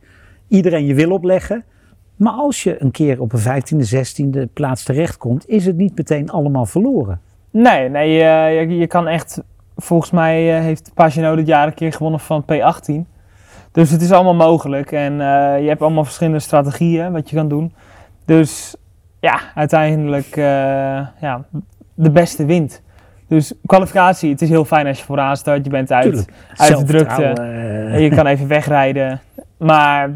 iedereen 0.48 0.86
je 0.86 0.94
wil 0.94 1.10
opleggen. 1.10 1.64
Maar 2.16 2.32
als 2.32 2.62
je 2.62 2.82
een 2.82 2.90
keer 2.90 3.20
op 3.20 3.32
een 3.32 3.62
15e, 3.62 3.94
16e 3.94 4.52
plaats 4.52 4.82
terechtkomt, 4.82 5.48
is 5.48 5.66
het 5.66 5.76
niet 5.76 5.96
meteen 5.96 6.30
allemaal 6.30 6.66
verloren. 6.66 7.20
nee, 7.50 7.88
nee 7.88 8.10
je, 8.12 8.76
je 8.76 8.86
kan 8.86 9.08
echt... 9.08 9.42
Volgens 9.76 10.10
mij 10.10 10.56
eh, 10.56 10.62
heeft 10.62 10.90
Pagino 10.94 11.34
dit 11.34 11.46
jaar 11.46 11.66
een 11.66 11.74
keer 11.74 11.92
gewonnen 11.92 12.20
van 12.20 12.44
P18. 12.44 12.94
Dus 13.72 13.90
het 13.90 14.02
is 14.02 14.12
allemaal 14.12 14.34
mogelijk. 14.34 14.92
En 14.92 15.12
eh, 15.12 15.62
je 15.62 15.68
hebt 15.68 15.82
allemaal 15.82 16.04
verschillende 16.04 16.38
strategieën 16.38 17.12
wat 17.12 17.30
je 17.30 17.36
kan 17.36 17.48
doen. 17.48 17.72
Dus 18.24 18.76
ja, 19.20 19.40
uiteindelijk 19.54 20.26
eh, 20.36 20.44
ja, 21.20 21.44
de 21.94 22.10
beste 22.10 22.44
wint. 22.44 22.82
Dus 23.28 23.54
kwalificatie, 23.66 24.30
het 24.30 24.42
is 24.42 24.48
heel 24.48 24.64
fijn 24.64 24.86
als 24.86 24.98
je 24.98 25.04
vooraan 25.04 25.36
staat. 25.36 25.64
Je 25.64 25.70
bent 25.70 25.92
uit, 25.92 26.02
Tuurlijk. 26.04 26.30
uit 26.56 26.78
de 26.78 26.84
drukte. 26.84 27.22
Eh, 27.24 27.94
En 27.94 28.00
je 28.02 28.10
kan 28.10 28.26
even 28.26 28.46
wegrijden. 28.48 29.20
Maar 29.56 30.10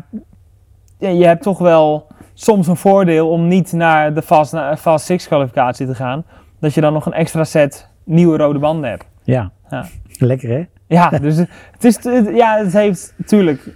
ja, 0.99 1.09
je 1.09 1.27
hebt 1.27 1.43
toch 1.43 1.59
wel 1.59 2.07
soms 2.35 2.67
een 2.67 2.77
voordeel 2.77 3.31
om 3.31 3.49
niet 3.49 3.73
naar 3.73 4.15
de 4.15 4.23
Fast, 4.23 4.53
naar 4.53 4.77
Fast 4.77 5.07
6 5.07 5.27
kwalificatie 5.27 5.87
te 5.87 5.95
gaan. 5.95 6.25
Dat 6.61 6.75
je 6.75 6.81
dan 6.81 6.93
nog 6.93 7.07
een 7.07 7.13
extra 7.13 7.45
set 7.45 7.89
nieuwe 8.05 8.37
rode 8.37 8.59
banden 8.59 8.91
hebt. 8.91 9.05
ja. 9.23 9.51
Ja. 9.71 9.85
lekker 10.19 10.49
hè? 10.49 10.65
Ja, 10.87 11.09
dus 11.11 11.37
het, 11.37 11.85
is, 11.85 12.05
het- 12.05 12.31
ja, 12.35 12.57
het 12.59 12.73
heeft 12.73 13.15
natuurlijk. 13.17 13.69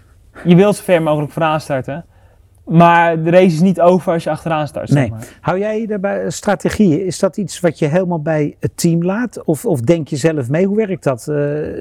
Je 0.45 0.55
wil 0.55 0.73
zo 0.73 0.83
ver 0.85 1.03
mogelijk 1.03 1.33
vooraan 1.33 1.61
starten. 1.61 2.05
Maar 2.69 3.23
de 3.23 3.31
race 3.31 3.45
is 3.55 3.61
niet 3.61 3.81
over 3.81 4.13
als 4.13 4.25
je 4.25 4.31
achteraan 4.31 4.67
start. 4.67 4.89
Zeg 4.89 4.99
Nee. 4.99 5.11
maar. 5.11 5.27
Hou 5.41 5.59
jij 5.59 5.87
daarbij 5.87 6.31
strategieën? 6.31 7.05
Is 7.07 7.19
dat 7.19 7.37
iets 7.37 7.61
wat 7.61 7.79
je 7.79 7.87
helemaal 7.87 8.23
bij 8.23 8.57
het 8.61 8.77
team 8.77 9.05
laat? 9.05 9.45
Of, 9.45 9.65
of 9.67 9.81
denk 9.81 10.09
je 10.09 10.17
zelf 10.17 10.49
mee? 10.51 10.67
Hoe 10.67 10.77
werkt 10.77 11.05
dat? 11.05 11.29
Eh, 11.29 11.37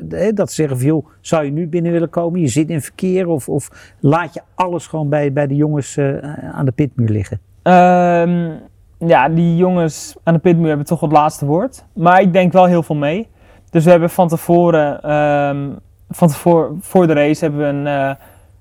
hè, 0.10 0.34
dat 0.34 0.50
ze 0.50 0.56
zeggen 0.56 0.77
van, 0.77 0.86
joh, 0.88 1.06
zou 1.22 1.46
je 1.46 1.51
nu 1.51 1.67
binnen 1.67 1.91
willen 1.91 2.10
komen? 2.10 2.39
Je 2.39 2.48
zit 2.48 2.70
in 2.70 2.82
verkeer. 2.82 3.27
Of, 3.27 3.50
of 3.50 3.94
laat 4.00 4.34
je 4.34 4.41
alles 4.56 4.88
gewoon 4.88 5.10
bij, 5.10 5.34
bij 5.34 5.48
de 5.48 5.56
jongens 5.56 5.98
eh, 5.98 6.15
aan 6.51 6.65
de 6.65 6.72
pitmuur 6.72 7.10
liggen? 7.10 7.39
Ehm, 7.62 8.50
ja, 8.98 9.29
die 9.29 9.56
jongens 9.56 10.15
aan 10.24 10.34
de 10.34 10.39
pitmuur 10.39 10.67
hebben 10.67 10.86
toch 10.86 11.01
het 11.01 11.12
laatste 11.12 11.46
woord. 11.46 11.86
Maar 11.94 12.22
ik 12.22 12.34
denk 12.34 12.53
wel 12.53 12.65
heel 12.65 12.84
veel 12.84 12.96
mee. 12.96 13.27
Dus 13.70 13.84
we 13.84 13.89
hebben 13.89 14.10
van 14.10 14.27
tevoren, 14.27 15.01
ehm, 15.03 15.70
van 16.10 16.27
tevoren 16.27 16.77
voor 16.82 17.08
de 17.08 17.13
race 17.13 17.44
hebben 17.46 17.62
we 17.62 17.65
een, 17.67 17.88
eh, 17.88 18.15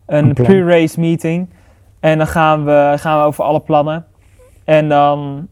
een 0.06 0.32
pre-race 0.32 1.00
meeting. 1.00 1.48
En 2.06 2.18
dan 2.18 2.26
gaan 2.26 2.64
we, 2.64 2.94
gaan 2.96 3.18
we 3.18 3.24
over 3.24 3.44
alle 3.44 3.60
plannen. 3.60 4.06
En 4.64 4.88
dan, 4.88 5.48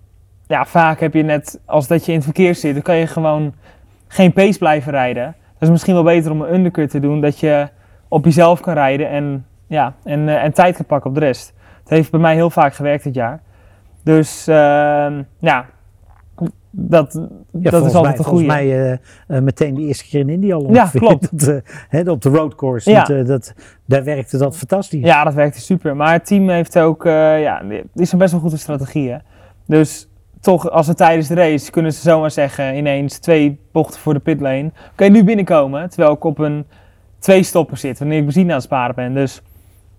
ja, 0.47 0.65
vaak 0.65 1.01
heb 1.01 1.15
je 1.15 1.23
net, 1.23 1.61
als 1.65 1.87
dat 1.87 2.05
je 2.05 2.11
in 2.11 2.17
het 2.17 2.25
verkeer 2.25 2.55
zit, 2.55 2.75
dan 2.75 2.83
kan 2.83 2.97
je 2.97 3.07
gewoon 3.07 3.55
geen 4.07 4.33
pace 4.33 4.59
blijven 4.59 4.93
rijden. 4.93 5.25
Dat 5.53 5.63
is 5.63 5.71
misschien 5.71 5.95
wel 5.95 6.03
beter 6.03 6.31
om 6.31 6.41
een 6.41 6.55
undercut 6.55 6.91
te 6.91 7.01
doen, 7.01 7.21
dat 7.21 7.41
je 7.41 7.69
op 8.09 8.25
jezelf 8.25 8.61
kan 8.61 8.75
rijden 8.75 9.09
en, 9.09 9.47
ja, 9.67 9.95
en, 10.05 10.29
eh, 10.29 10.45
en 10.45 10.53
tijd 10.53 10.77
kan 10.77 10.85
pakken 10.85 11.11
op 11.11 11.17
de 11.17 11.25
rest. 11.25 11.55
Het 11.81 11.89
heeft 11.89 12.11
bij 12.11 12.21
mij 12.21 12.35
heel 12.35 12.51
vaak 12.51 12.75
gewerkt 12.75 13.05
dit 13.05 13.15
jaar. 13.15 13.41
Dus 14.05 14.47
ehm, 14.47 15.23
ja, 15.39 15.67
dat, 16.77 17.13
Ja, 17.13 17.21
dat 17.61 17.73
volgens 17.73 17.93
is 17.93 17.95
altijd 17.95 18.03
mij, 18.03 18.11
een 18.11 18.25
volgens 18.25 18.29
goede. 18.31 18.47
mij 18.47 18.91
eh, 18.93 19.37
eh, 19.37 19.43
meteen 19.43 19.75
de 19.75 19.81
eerste 19.81 20.05
keer 20.05 20.21
in 20.21 20.29
India 20.29 20.55
al 20.55 20.73
Ja, 20.73 20.91
klopt. 20.93 21.29
Dat, 21.39 21.49
eh, 21.49 21.57
hè, 21.89 22.11
op 22.11 22.23
de 22.23 22.29
roadcourse. 22.29 22.91
Ja. 22.91 23.05
Dat, 23.05 23.27
dat, 23.27 23.55
daar 23.85 24.05
werkte 24.05 24.39
dat 24.39 24.57
fantastisch. 24.57 25.05
Ja, 25.05 25.25
dat 25.25 25.35
werkte 25.35 25.61
super. 25.61 25.97
Maar 25.97 26.13
het 26.13 26.27
team 26.27 26.49
heeft 26.49 26.79
ook, 26.79 27.05
ja, 27.05 27.63
is 27.95 28.13
een 28.13 28.19
best 28.19 28.33
wel 28.33 28.41
goede 28.41 28.57
strategie. 28.57 29.11
Hè? 29.11 29.17
Dus 29.67 30.09
toch, 30.41 30.71
als 30.71 30.87
we 30.87 30.95
tijdens 30.95 31.29
de 31.29 31.35
race 31.35 31.71
kunnen 31.71 31.93
ze 31.93 32.01
zomaar 32.01 32.31
zeggen, 32.31 32.77
ineens 32.77 33.19
twee 33.19 33.61
bochten 33.73 34.01
voor 34.01 34.15
de 34.15 34.21
pitlane. 34.21 34.71
Oké, 34.93 35.05
nu 35.05 35.25
binnenkomen. 35.25 35.89
Terwijl 35.91 36.13
ik 36.13 36.25
op 36.25 36.39
een 36.39 36.65
twee 37.19 37.43
stoppen 37.43 37.79
zit 37.79 37.99
wanneer 37.99 38.19
ik 38.19 38.25
benzine 38.25 38.49
aan 38.49 38.55
het 38.55 38.65
sparen 38.65 38.95
ben. 38.95 39.15
Dus 39.15 39.43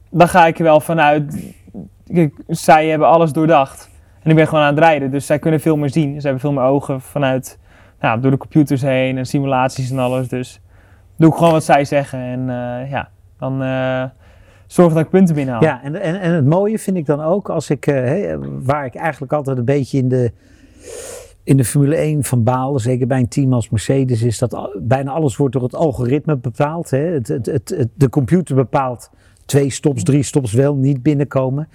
dan 0.10 0.28
ga 0.28 0.46
ik 0.48 0.58
er 0.58 0.64
wel 0.64 0.80
vanuit. 0.80 1.54
Zij 2.48 2.88
hebben 2.88 3.08
alles 3.08 3.32
doordacht. 3.32 3.90
En 4.26 4.32
ik 4.32 4.38
ben 4.38 4.48
gewoon 4.48 4.64
aan 4.64 4.76
het 4.76 4.84
rijden, 4.84 5.12
dus 5.12 5.26
zij 5.26 5.40
kunnen 5.40 5.60
veel 5.60 5.78
meer 5.78 5.90
zien. 5.90 6.16
Ze 6.16 6.22
hebben 6.22 6.40
veel 6.40 6.52
meer 6.52 6.64
ogen 6.64 7.02
vanuit, 7.02 7.60
nou, 8.00 8.22
door 8.22 8.32
de 8.32 8.38
computers 8.38 8.82
heen 8.82 9.18
en 9.18 9.26
simulaties 9.26 9.92
en 9.92 10.00
alles. 10.00 10.28
Dus 10.28 10.62
doe 11.16 11.30
ik 11.30 11.36
gewoon 11.36 11.52
wat 11.52 11.64
zij 11.64 11.86
zeggen 11.86 12.20
en 12.20 12.40
eh, 12.40 12.92
ja, 12.92 13.10
dan 13.38 13.64
uh, 13.64 14.04
zorg 14.68 14.94
dat 14.94 15.04
ik 15.04 15.10
punten 15.10 15.36
binnenhaal. 15.36 15.64
Ja, 15.64 15.84
en, 15.84 16.02
en, 16.02 16.20
en 16.20 16.32
het 16.32 16.46
mooie 16.46 16.80
vind 16.80 16.98
ik 16.98 17.06
dan 17.06 17.22
ook 17.22 17.50
als 17.50 17.70
ik, 17.70 17.84
hey, 17.84 18.38
waar 18.40 18.86
ik 18.86 18.96
eigenlijk 18.96 19.34
altijd 19.34 19.58
een 19.58 19.66
beetje 19.66 19.98
in 19.98 20.10
de, 20.10 20.32
in 21.44 21.58
de 21.58 21.66
Formule 21.66 21.96
1 21.96 22.24
van 22.24 22.44
baal, 22.44 22.80
zeker 22.80 23.08
bij 23.08 23.20
een 23.20 23.28
team 23.28 23.54
als 23.54 23.70
Mercedes, 23.70 24.22
is 24.22 24.38
dat 24.38 24.78
bijna 24.82 25.12
alles 25.12 25.38
wordt 25.38 25.54
door 25.54 25.64
het 25.64 25.76
algoritme 25.76 26.38
bepaald. 26.38 26.90
Hè? 26.90 27.00
Het, 27.00 27.28
het, 27.28 27.88
de 27.94 28.10
computer 28.10 28.56
bepaalt 28.56 29.10
twee 29.46 29.70
stops, 29.70 30.04
drie 30.04 30.24
stops 30.24 30.54
wel 30.54 30.76
niet 30.76 31.04
binnenkomen. 31.04 31.68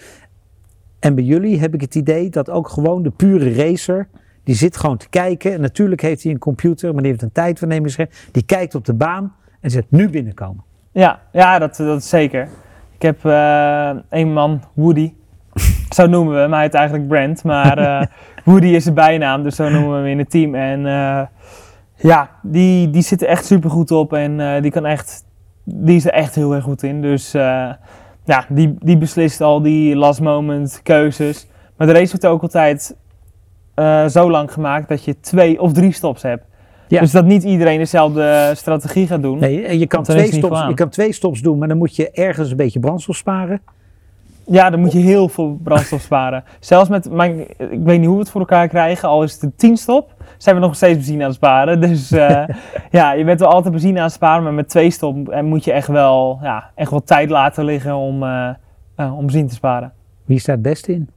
En 1.00 1.14
bij 1.14 1.24
jullie 1.24 1.60
heb 1.60 1.74
ik 1.74 1.80
het 1.80 1.94
idee 1.94 2.30
dat 2.30 2.50
ook 2.50 2.68
gewoon 2.68 3.02
de 3.02 3.10
pure 3.10 3.54
racer, 3.54 4.08
die 4.44 4.54
zit 4.54 4.76
gewoon 4.76 4.96
te 4.96 5.08
kijken. 5.08 5.52
En 5.52 5.60
natuurlijk 5.60 6.00
heeft 6.00 6.22
hij 6.22 6.32
een 6.32 6.38
computer, 6.38 6.92
maar 6.92 7.02
die 7.02 7.10
heeft 7.10 7.22
een 7.22 7.32
tijdvernemerscherm. 7.32 8.08
Die 8.32 8.42
kijkt 8.42 8.74
op 8.74 8.84
de 8.84 8.94
baan 8.94 9.34
en 9.60 9.70
zegt 9.70 9.86
nu 9.88 10.10
binnenkomen. 10.10 10.64
Ja, 10.92 11.20
ja 11.32 11.58
dat, 11.58 11.76
dat 11.76 11.98
is 11.98 12.08
zeker. 12.08 12.48
Ik 12.94 13.02
heb 13.02 13.24
uh, 13.24 13.90
een 14.08 14.32
man, 14.32 14.62
Woody. 14.74 15.12
Zo 15.96 16.06
noemen 16.06 16.34
we 16.34 16.40
hem. 16.40 16.52
Hij 16.52 16.62
heet 16.62 16.74
eigenlijk 16.74 17.08
Brent. 17.08 17.44
Maar 17.44 17.78
uh, 17.78 18.06
Woody 18.44 18.66
is 18.66 18.82
zijn 18.82 18.94
bijnaam, 18.94 19.42
dus 19.42 19.56
zo 19.56 19.68
noemen 19.68 19.90
we 19.90 19.96
hem 19.96 20.06
in 20.06 20.18
het 20.18 20.30
team. 20.30 20.54
En 20.54 20.80
uh, 20.80 21.22
ja, 21.94 22.30
die, 22.42 22.90
die 22.90 23.02
zit 23.02 23.22
er 23.22 23.28
echt 23.28 23.44
super 23.46 23.70
goed 23.70 23.90
op. 23.90 24.12
En 24.12 24.62
die 24.62 24.70
kan 24.70 24.86
echt, 24.86 25.24
die 25.64 25.96
is 25.96 26.04
er 26.04 26.12
echt 26.12 26.34
heel 26.34 26.54
erg 26.54 26.64
goed 26.64 26.82
in. 26.82 27.02
Dus 27.02 27.34
ja, 28.24 28.44
die, 28.48 28.74
die 28.78 28.98
beslist 28.98 29.40
al 29.40 29.62
die 29.62 29.96
last 29.96 30.20
moment 30.20 30.80
keuzes. 30.82 31.46
Maar 31.76 31.86
de 31.86 31.92
race 31.92 32.10
wordt 32.10 32.26
ook 32.26 32.42
altijd 32.42 32.96
uh, 33.76 34.06
zo 34.06 34.30
lang 34.30 34.52
gemaakt 34.52 34.88
dat 34.88 35.04
je 35.04 35.20
twee 35.20 35.60
of 35.60 35.72
drie 35.72 35.92
stops 35.92 36.22
hebt. 36.22 36.44
Ja. 36.88 37.00
Dus 37.00 37.10
dat 37.10 37.24
niet 37.24 37.42
iedereen 37.42 37.78
dezelfde 37.78 38.52
strategie 38.54 39.06
gaat 39.06 39.22
doen. 39.22 39.38
Nee, 39.38 39.78
je 39.78 39.86
kan, 39.86 40.02
twee 40.02 40.32
stops, 40.32 40.64
je 40.68 40.74
kan 40.74 40.88
twee 40.88 41.12
stops 41.12 41.40
doen, 41.40 41.58
maar 41.58 41.68
dan 41.68 41.78
moet 41.78 41.96
je 41.96 42.10
ergens 42.10 42.50
een 42.50 42.56
beetje 42.56 42.80
brandstof 42.80 43.16
sparen. 43.16 43.60
Ja, 44.46 44.70
dan 44.70 44.80
moet 44.80 44.92
je 44.92 44.98
heel 44.98 45.28
veel 45.28 45.58
brandstof 45.62 46.00
sparen. 46.00 46.44
Zelfs 46.60 46.88
met, 46.88 47.10
mijn, 47.10 47.40
ik 47.58 47.80
weet 47.82 47.98
niet 47.98 48.06
hoe 48.06 48.14
we 48.14 48.20
het 48.20 48.30
voor 48.30 48.40
elkaar 48.40 48.68
krijgen, 48.68 49.08
al 49.08 49.22
is 49.22 49.32
het 49.32 49.42
een 49.42 49.52
10 49.56 49.76
stop, 49.76 50.14
zijn 50.42 50.56
we 50.56 50.60
nog 50.60 50.74
steeds 50.74 50.96
benzine 50.96 51.20
aan 51.20 51.28
het 51.28 51.36
sparen. 51.36 51.80
Dus 51.90 52.12
uh, 52.12 52.44
ja, 52.90 53.12
je 53.12 53.24
bent 53.24 53.40
wel 53.40 53.48
altijd 53.48 53.72
benzine 53.72 53.98
aan 53.98 54.04
het 54.04 54.12
sparen, 54.12 54.42
maar 54.42 54.54
met 54.54 54.68
twee 54.68 54.90
stop 54.90 55.28
en 55.28 55.44
moet 55.44 55.64
je 55.64 55.72
echt 55.72 55.88
wel, 55.88 56.38
ja, 56.42 56.70
echt 56.74 56.90
wel 56.90 57.02
tijd 57.02 57.30
laten 57.30 57.64
liggen 57.64 57.94
om, 57.94 58.22
uh, 58.22 58.48
uh, 58.96 59.16
om 59.16 59.20
benzine 59.20 59.48
te 59.48 59.54
sparen. 59.54 59.92
Wie 60.24 60.38
staat 60.38 60.54
het 60.54 60.64
beste 60.64 60.92
in? 60.92 61.10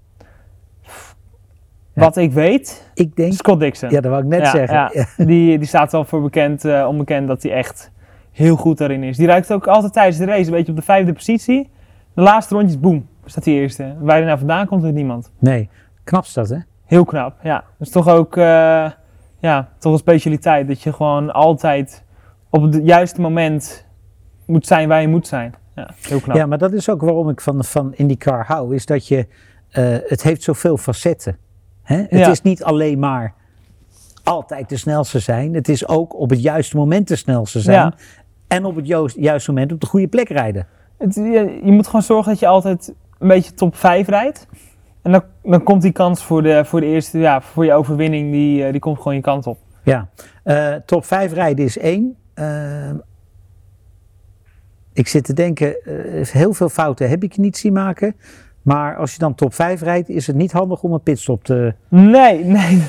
Wat 1.94 2.18
ik 2.18 2.32
weet, 2.32 2.92
ik 2.94 3.16
denk, 3.16 3.34
Scott 3.34 3.60
Dixon. 3.60 3.90
Ja, 3.90 4.02
dat 4.02 4.12
wou 4.12 4.24
ik 4.24 4.30
net 4.30 4.42
ja, 4.42 4.52
zeggen. 4.52 4.90
Ja. 4.94 5.06
Die, 5.26 5.58
die 5.58 5.68
staat 5.68 5.92
wel 5.92 6.06
voor 6.06 6.22
bekend, 6.22 6.66
onbekend 6.66 7.28
dat 7.28 7.44
hij 7.44 7.52
echt 7.52 7.92
heel 8.32 8.56
goed 8.56 8.78
daarin 8.78 9.04
is. 9.04 9.18
Die 9.18 9.28
ruikt 9.28 9.54
ook 9.54 9.68
altijd 9.68 9.94
tijdens 9.94 10.18
de 10.18 10.26
race 10.26 10.46
een 10.46 10.52
beetje 10.52 10.72
op 10.72 10.78
de 10.78 10.84
vijfde 10.84 11.14
positie. 11.14 11.70
De 12.14 12.22
laatste 12.22 12.56
rondjes, 12.56 12.80
boem, 12.80 13.08
staat 13.26 13.46
hij 13.46 13.54
eerste. 13.54 13.96
Waar 14.00 14.16
hij 14.16 14.26
nou 14.26 14.38
vandaan 14.38 14.68
komt, 14.68 14.82
weet 14.82 14.94
niemand. 14.94 15.32
Nee, 15.40 15.70
knap 16.04 16.24
is 16.24 16.34
dat 16.34 16.50
hè? 16.50 16.58
Heel 16.86 17.06
knap, 17.06 17.36
ja. 17.44 17.64
Dat 17.78 17.88
is 17.88 17.94
toch 17.94 18.08
ook 18.08 18.36
uh, 18.36 18.90
ja, 19.44 19.70
toch 19.80 19.92
een 19.92 19.98
specialiteit. 19.98 20.68
Dat 20.68 20.82
je 20.82 20.94
gewoon 20.94 21.34
altijd 21.34 22.04
op 22.50 22.62
het 22.62 22.80
juiste 22.84 23.22
moment 23.22 23.86
moet 24.46 24.68
zijn 24.68 24.88
waar 24.88 25.02
je 25.02 25.08
moet 25.08 25.28
zijn. 25.28 25.54
Ja, 25.76 25.90
heel 26.02 26.20
knap. 26.20 26.36
Ja, 26.36 26.46
maar 26.46 26.58
dat 26.58 26.74
is 26.74 26.90
ook 26.90 27.02
waarom 27.02 27.30
ik 27.30 27.42
van, 27.42 27.64
van 27.64 27.94
IndyCar 27.96 28.46
hou. 28.46 28.76
Is 28.76 28.86
dat 28.86 29.08
je, 29.08 29.28
uh, 29.72 29.98
het 30.08 30.24
heeft 30.24 30.44
zoveel 30.44 30.78
facetten. 30.78 31.38
Hè? 31.82 31.96
Het 31.96 32.10
ja. 32.10 32.30
is 32.30 32.42
niet 32.42 32.64
alleen 32.64 33.00
maar 33.00 33.34
altijd 34.24 34.70
de 34.70 34.78
snelste 34.78 35.20
zijn. 35.20 35.54
Het 35.54 35.70
is 35.70 35.88
ook 35.88 36.20
op 36.20 36.30
het 36.30 36.42
juiste 36.42 36.78
moment 36.78 37.08
de 37.08 37.16
snelste 37.16 37.60
zijn. 37.60 37.78
Ja. 37.78 37.94
En 38.48 38.66
op 38.66 38.76
het 38.76 38.88
juiste, 38.88 39.22
juiste 39.22 39.52
moment 39.52 39.72
op 39.72 39.80
de 39.80 39.88
goede 39.88 40.08
plek 40.08 40.30
rijden. 40.30 40.68
Het, 40.98 41.16
je, 41.16 41.60
je, 41.64 41.72
moet 41.72 41.86
gewoon 41.86 42.02
zorgen 42.02 42.32
dat 42.32 42.40
je 42.40 42.48
altijd 42.48 42.94
een 43.20 43.28
beetje 43.28 43.54
top 43.54 43.76
5 43.76 44.08
rijdt. 44.08 44.48
En 45.04 45.12
dan, 45.12 45.24
dan 45.44 45.64
komt 45.64 45.82
die 45.82 45.92
kans 45.92 46.24
voor 46.24 46.44
de, 46.44 46.66
voor 46.66 46.80
de 46.80 46.86
eerste, 46.86 47.20
ja, 47.20 47.42
voor 47.42 47.66
je 47.66 47.74
overwinning, 47.74 48.32
die, 48.32 48.72
die 48.72 48.80
komt 48.80 48.98
gewoon 48.98 49.16
je 49.16 49.22
kant 49.22 49.48
op. 49.48 49.58
Ja, 49.84 50.08
uh, 50.46 50.76
top 50.86 51.06
5 51.06 51.34
rijden 51.34 51.66
is 51.66 51.78
één. 51.78 52.16
Uh, 52.36 52.90
ik 54.94 55.08
zit 55.08 55.24
te 55.24 55.34
denken, 55.34 55.76
uh, 55.86 56.26
heel 56.26 56.54
veel 56.54 56.70
fouten 56.70 57.10
heb 57.10 57.24
ik 57.24 57.38
niet 57.38 57.58
zien 57.58 57.74
maken. 57.74 58.16
Maar 58.62 58.96
als 58.96 59.14
je 59.14 59.20
dan 59.20 59.36
top 59.36 59.54
5 59.54 59.82
rijdt, 59.82 60.10
is 60.10 60.28
het 60.28 60.36
niet 60.36 60.52
handig 60.52 60.84
om 60.84 60.94
een 60.94 61.02
pitstop 61.02 61.44
te... 61.44 61.74
Nee, 61.88 62.44
nee. 62.44 62.84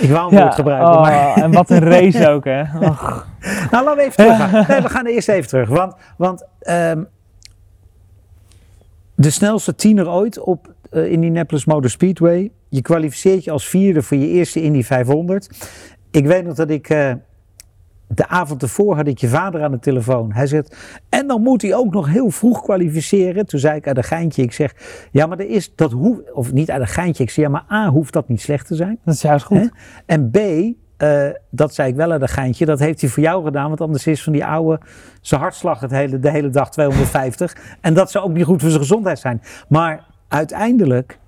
Ik 0.00 0.10
wou 0.10 0.30
een 0.30 0.38
ja, 0.38 0.42
woord 0.42 0.54
gebruiken. 0.54 0.92
Oh, 0.92 1.00
maar... 1.00 1.34
En 1.34 1.52
wat 1.52 1.70
een 1.70 1.80
race 1.80 2.28
ook, 2.32 2.44
hè. 2.44 2.60
Och. 2.60 3.26
Nou, 3.70 3.84
laten 3.84 3.96
we 3.96 4.02
even 4.02 4.16
terug 4.16 4.36
gaan. 4.36 4.64
Nee, 4.68 4.80
we 4.80 4.88
gaan 4.88 5.06
eerst 5.06 5.28
even 5.28 5.48
terug. 5.48 5.68
Want, 5.68 5.94
want 6.16 6.46
um, 6.68 7.08
de 9.14 9.30
snelste 9.30 9.74
tiener 9.74 10.08
ooit 10.08 10.38
op 10.38 10.74
Indianapolis 10.92 11.64
Motor 11.64 11.90
Speedway. 11.90 12.50
Je 12.68 12.82
kwalificeert 12.82 13.44
je 13.44 13.50
als 13.50 13.68
vierde 13.68 14.02
voor 14.02 14.16
je 14.16 14.28
eerste 14.28 14.62
Indy 14.62 14.82
500. 14.82 15.68
Ik 16.10 16.26
weet 16.26 16.44
nog 16.44 16.54
dat 16.54 16.70
ik... 16.70 16.90
Uh, 16.90 17.12
de 18.14 18.28
avond 18.28 18.62
ervoor 18.62 18.96
had 18.96 19.06
ik 19.06 19.18
je 19.18 19.28
vader 19.28 19.62
aan 19.62 19.70
de 19.70 19.78
telefoon. 19.78 20.32
Hij 20.32 20.46
zegt, 20.46 20.76
en 21.08 21.26
dan 21.26 21.42
moet 21.42 21.62
hij 21.62 21.74
ook 21.74 21.92
nog 21.92 22.08
heel 22.08 22.30
vroeg 22.30 22.62
kwalificeren. 22.62 23.46
Toen 23.46 23.60
zei 23.60 23.76
ik 23.76 23.86
uit 23.86 23.96
een 23.96 24.04
geintje, 24.04 24.42
ik 24.42 24.52
zeg, 24.52 24.74
ja 25.10 25.26
maar 25.26 25.38
er 25.38 25.48
is, 25.48 25.74
dat 25.74 25.92
hoeft, 25.92 26.32
of 26.32 26.52
niet 26.52 26.70
uit 26.70 26.80
een 26.80 26.86
geintje, 26.86 27.22
ik 27.22 27.30
zeg, 27.30 27.44
ja 27.44 27.50
maar 27.50 27.64
A, 27.70 27.88
hoeft 27.88 28.12
dat 28.12 28.28
niet 28.28 28.40
slecht 28.40 28.66
te 28.66 28.74
zijn. 28.74 28.98
Dat 29.04 29.14
is 29.14 29.22
juist 29.22 29.44
goed. 29.44 29.58
Hè? 29.58 29.66
En 30.06 30.30
B, 30.30 30.36
uh, 30.36 31.28
dat 31.50 31.74
zei 31.74 31.88
ik 31.88 31.94
wel 31.94 32.10
uit 32.10 32.22
een 32.22 32.28
geintje, 32.28 32.64
dat 32.64 32.78
heeft 32.78 33.00
hij 33.00 33.10
voor 33.10 33.22
jou 33.22 33.44
gedaan, 33.44 33.68
want 33.68 33.80
anders 33.80 34.06
is 34.06 34.22
van 34.22 34.32
die 34.32 34.44
oude, 34.44 34.80
zijn 35.20 35.40
hartslag 35.40 35.80
het 35.80 35.90
hele, 35.90 36.18
de 36.18 36.30
hele 36.30 36.48
dag 36.48 36.70
250. 36.70 37.56
en 37.80 37.94
dat 37.94 38.10
zou 38.10 38.24
ook 38.24 38.32
niet 38.32 38.44
goed 38.44 38.60
voor 38.60 38.70
zijn 38.70 38.82
gezondheid 38.82 39.18
zijn. 39.18 39.42
Maar 39.68 40.10
uiteindelijk, 40.32 41.18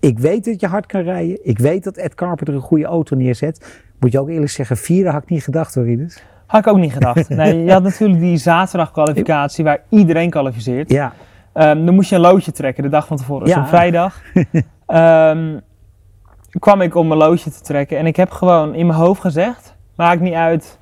ik 0.00 0.18
weet 0.18 0.44
dat 0.44 0.60
je 0.60 0.66
hard 0.66 0.86
kan 0.86 1.00
rijden. 1.00 1.38
Ik 1.42 1.58
weet 1.58 1.84
dat 1.84 1.96
Ed 1.96 2.14
Carpenter 2.14 2.54
een 2.54 2.60
goede 2.60 2.84
auto 2.84 3.16
neerzet. 3.16 3.82
Moet 4.00 4.12
je 4.12 4.20
ook 4.20 4.28
eerlijk 4.28 4.50
zeggen, 4.50 4.76
vierde 4.76 5.10
had 5.10 5.22
ik 5.22 5.28
niet 5.28 5.42
gedacht 5.44 5.74
hoor. 5.74 5.86
Had 6.46 6.60
ik 6.60 6.72
ook 6.72 6.78
niet 6.78 6.92
gedacht. 6.92 7.28
Nee, 7.28 7.64
je 7.64 7.72
had 7.72 7.82
natuurlijk 7.82 8.20
die 8.20 8.36
zaterdag 8.36 8.90
kwalificatie 8.90 9.64
waar 9.64 9.82
iedereen 9.88 10.30
kwalificeert. 10.30 10.90
Ja. 10.90 11.12
Um, 11.54 11.86
dan 11.86 11.94
moest 11.94 12.08
je 12.10 12.14
een 12.14 12.20
loodje 12.20 12.52
trekken 12.52 12.82
de 12.82 12.88
dag 12.88 13.06
van 13.06 13.16
tevoren. 13.16 13.44
Dus 13.44 13.54
Ja. 13.54 13.60
op 13.60 13.66
vrijdag 13.66 14.20
um, 14.86 15.60
kwam 16.66 16.80
ik 16.80 16.94
om 16.94 17.10
een 17.12 17.16
loodje 17.16 17.50
te 17.50 17.60
trekken. 17.60 17.98
En 17.98 18.06
ik 18.06 18.16
heb 18.16 18.30
gewoon 18.30 18.74
in 18.74 18.86
mijn 18.86 18.98
hoofd 18.98 19.20
gezegd, 19.20 19.74
maakt 19.96 20.20
niet 20.20 20.34
uit, 20.34 20.78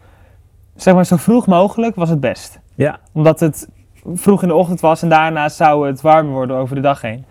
zeg 0.75 0.95
maar 0.95 1.07
zo 1.07 1.16
vroeg 1.16 1.47
mogelijk 1.47 1.95
was 1.95 2.09
het 2.09 2.21
best. 2.21 2.61
Ja. 2.75 2.99
Omdat 3.12 3.40
het 3.40 3.69
vroeg 4.14 4.42
in 4.42 4.49
de 4.49 4.54
ochtend 4.54 4.80
was 4.80 5.02
en 5.02 5.08
daarna 5.08 5.49
zou 5.49 5.87
het 5.87 6.00
warmer 6.00 6.32
worden 6.32 6.56
over 6.56 6.75
de 6.75 6.82
dag 6.82 7.00
heen. 7.00 7.25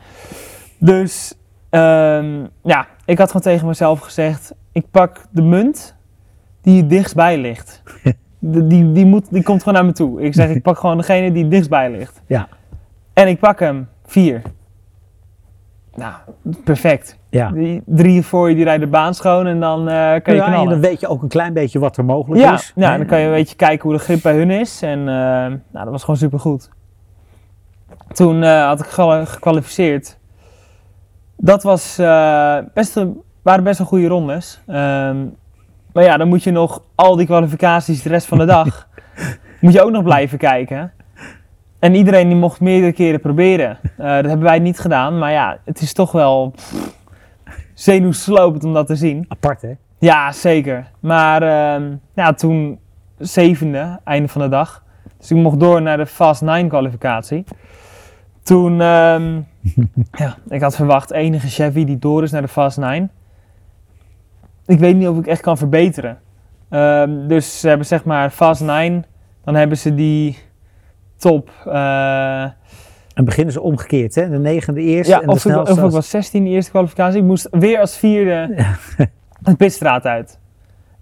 Dus 0.78 1.34
um, 1.70 2.50
ja, 2.64 2.88
ik 3.06 3.18
had 3.18 3.28
gewoon 3.28 3.42
tegen 3.42 3.68
mezelf 3.68 4.00
gezegd, 4.00 4.54
ik 4.72 4.86
pak 4.92 5.26
de 5.30 5.42
munt 5.42 5.96
die 6.62 6.78
het 6.78 6.90
dichtstbij 6.90 7.38
ligt. 7.38 7.82
Die, 8.46 8.92
die, 8.92 9.06
moet, 9.06 9.26
die 9.30 9.44
komt 9.44 9.60
gewoon 9.60 9.74
naar 9.74 9.86
me 9.86 9.92
toe. 9.92 10.22
Ik 10.22 10.34
zeg, 10.34 10.50
ik 10.50 10.62
pak 10.62 10.78
gewoon 10.78 10.98
degene 10.98 11.32
die 11.32 11.42
het 11.42 11.52
dichtstbij 11.52 11.92
ligt. 11.92 12.22
Ja. 12.28 12.48
En 13.14 13.28
ik 13.28 13.40
pak 13.40 13.60
hem, 13.60 13.88
vier. 14.06 14.42
Nou, 15.96 16.14
perfect. 16.64 17.18
Ja. 17.34 17.50
Die 17.52 17.82
drie 17.86 18.26
voor 18.26 18.50
je, 18.50 18.56
die 18.56 18.64
rijden 18.64 18.86
de 18.86 18.92
baan 18.98 19.14
schoon 19.14 19.48
en 19.48 19.60
dan 19.60 19.80
uh, 19.80 19.94
kan 19.96 20.34
je 20.34 20.34
ja, 20.34 20.46
en 20.46 20.52
knallen. 20.52 20.70
dan 20.70 20.80
weet 20.80 21.00
je 21.00 21.08
ook 21.08 21.22
een 21.22 21.28
klein 21.28 21.54
beetje 21.54 21.80
wat 21.80 21.98
er 21.98 22.06
mogelijk 22.06 22.42
Ja, 22.42 22.54
is. 22.54 22.72
ja 22.76 22.98
dan 22.98 23.06
kan 23.06 23.20
je 23.20 23.26
een 23.26 23.32
beetje 23.32 23.56
kijken 23.56 23.90
hoe 23.90 23.98
de 23.98 24.04
grip 24.04 24.22
bij 24.22 24.36
hun 24.36 24.52
is. 24.52 24.82
En 24.82 25.00
uh, 25.00 25.06
nou, 25.06 25.60
dat 25.72 25.90
was 25.90 26.02
gewoon 26.02 26.18
super 26.20 26.40
goed. 26.40 26.70
Toen 28.12 28.42
uh, 28.42 28.66
had 28.66 28.80
ik 28.80 28.86
ge- 28.86 29.24
gekwalificeerd. 29.26 30.18
Dat 31.38 31.64
was, 31.64 31.96
best 32.74 32.96
een, 32.96 33.22
waren 33.42 33.64
best 33.64 33.78
wel 33.78 33.88
goede 33.88 34.08
rondes. 34.08 34.62
Um, 34.68 35.36
maar 35.94 36.04
ja, 36.04 36.18
dan 36.18 36.28
moet 36.28 36.44
je 36.44 36.52
nog 36.52 36.84
al 36.96 37.16
die 37.16 37.26
kwalificaties 37.26 38.02
de 38.02 38.10
rest 38.10 38.28
van 38.28 38.38
de 38.38 38.46
dag... 38.46 38.88
moet 39.62 39.74
je 39.74 39.82
ook 39.82 39.92
nog 39.92 40.04
blijven 40.04 40.38
kijken. 40.38 40.92
En 41.80 41.96
iedereen 41.96 42.28
die 42.28 42.38
mocht 42.38 42.60
meerdere 42.60 42.92
keren 42.92 43.20
proberen. 43.20 43.78
Dat 43.98 44.06
hebben 44.26 44.42
wij 44.42 44.60
niet 44.60 44.80
gedaan. 44.80 45.18
Maar 45.20 45.32
ja, 45.32 45.58
het 45.66 45.82
is 45.82 45.94
toch 45.94 46.12
wel 46.12 46.50
pff, 46.56 47.02
zenuwslopend 47.74 48.64
om 48.64 48.74
dat 48.74 48.88
te 48.88 48.96
zien. 48.96 49.26
Apart 49.28 49.62
hè? 49.62 49.74
Ja, 50.00 50.32
zeker. 50.32 50.92
Maar 51.00 51.44
uh, 51.82 51.90
ja, 52.14 52.34
toen 52.34 52.80
zevende, 53.18 54.00
einde 54.04 54.28
van 54.28 54.42
de 54.42 54.50
dag. 54.50 54.84
Dus 55.18 55.32
ik 55.32 55.38
mocht 55.38 55.60
door 55.60 55.82
naar 55.82 55.98
de 55.98 56.06
Fast 56.06 56.42
9 56.42 56.68
kwalificatie. 56.68 57.44
Toen, 58.44 58.82
um, 58.82 59.48
ja, 60.24 60.38
ik 60.50 60.62
had 60.62 60.76
verwacht 60.76 61.12
enige 61.12 61.48
Chevy 61.48 61.84
die 61.86 62.00
door 62.00 62.24
is 62.24 62.32
naar 62.32 62.42
de 62.42 62.48
Fast 62.48 62.78
9. 62.78 63.12
Ik 64.66 64.80
weet 64.80 64.96
niet 64.96 65.08
of 65.08 65.18
ik 65.18 65.28
echt 65.28 65.42
kan 65.42 65.58
verbeteren. 65.58 66.20
Um, 66.70 67.28
dus 67.28 67.60
ze 67.60 67.68
hebben 67.68 67.88
zeg 67.88 68.04
maar 68.04 68.30
Fast 68.30 68.62
9 68.62 69.06
Dan 69.44 69.56
hebben 69.56 69.78
ze 69.78 69.96
die 69.96 70.38
top. 71.18 71.50
eh, 71.66 72.46
En 73.14 73.26
beginnen 73.26 73.54
ze 73.54 73.62
omgekeerd, 73.62 74.16
hè? 74.16 74.30
De 74.30 74.40
negende 74.40 74.82
eerst 74.82 75.10
ja, 75.10 75.22
en 75.22 75.26
de 75.26 75.32
of, 75.32 75.36
ik, 75.36 75.42
snelste. 75.42 75.82
of 75.82 75.88
ik 75.88 75.92
was 75.92 76.10
16 76.10 76.44
de 76.44 76.50
eerste 76.50 76.72
kwalificatie. 76.72 77.20
Ik 77.20 77.26
moest 77.26 77.48
weer 77.52 77.80
als 77.80 77.98
vierde 77.98 78.66
het 79.44 79.58
pitstraat 79.58 80.06
uit. 80.06 80.40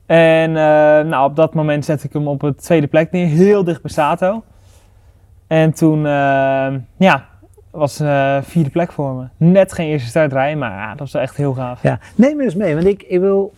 En 0.05 0.49
eh, 0.49 1.05
nou, 1.05 1.29
op 1.29 1.35
dat 1.35 1.53
moment 1.53 1.85
zette 1.85 2.07
ik 2.07 2.13
hem 2.13 2.27
op 2.27 2.41
het 2.41 2.63
tweede 2.63 2.87
plek 2.87 3.11
neer, 3.11 3.27
heel 3.27 3.63
dicht 3.63 3.81
bij 3.81 3.91
Sato. 3.91 4.43
En 5.47 5.73
toen, 5.73 6.05
eh, 6.05 6.73
ja, 6.97 7.25
was 7.69 7.99
eh 7.99 8.37
vierde 8.41 8.69
plek 8.69 8.91
voor 8.91 9.13
me. 9.13 9.27
Net 9.37 9.73
geen 9.73 9.87
eerste 9.87 10.09
startrij, 10.09 10.55
maar 10.55 10.71
ja, 10.71 10.89
dat 10.89 10.99
was 10.99 11.13
echt 11.13 11.35
heel 11.35 11.53
gaaf. 11.53 11.81
Ja, 11.81 11.99
neem 12.15 12.37
me 12.37 12.43
eens 12.43 12.55
mee, 12.55 12.73
want 12.73 12.85
ik, 12.85 13.03
ik 13.03 13.19
wil 13.19 13.53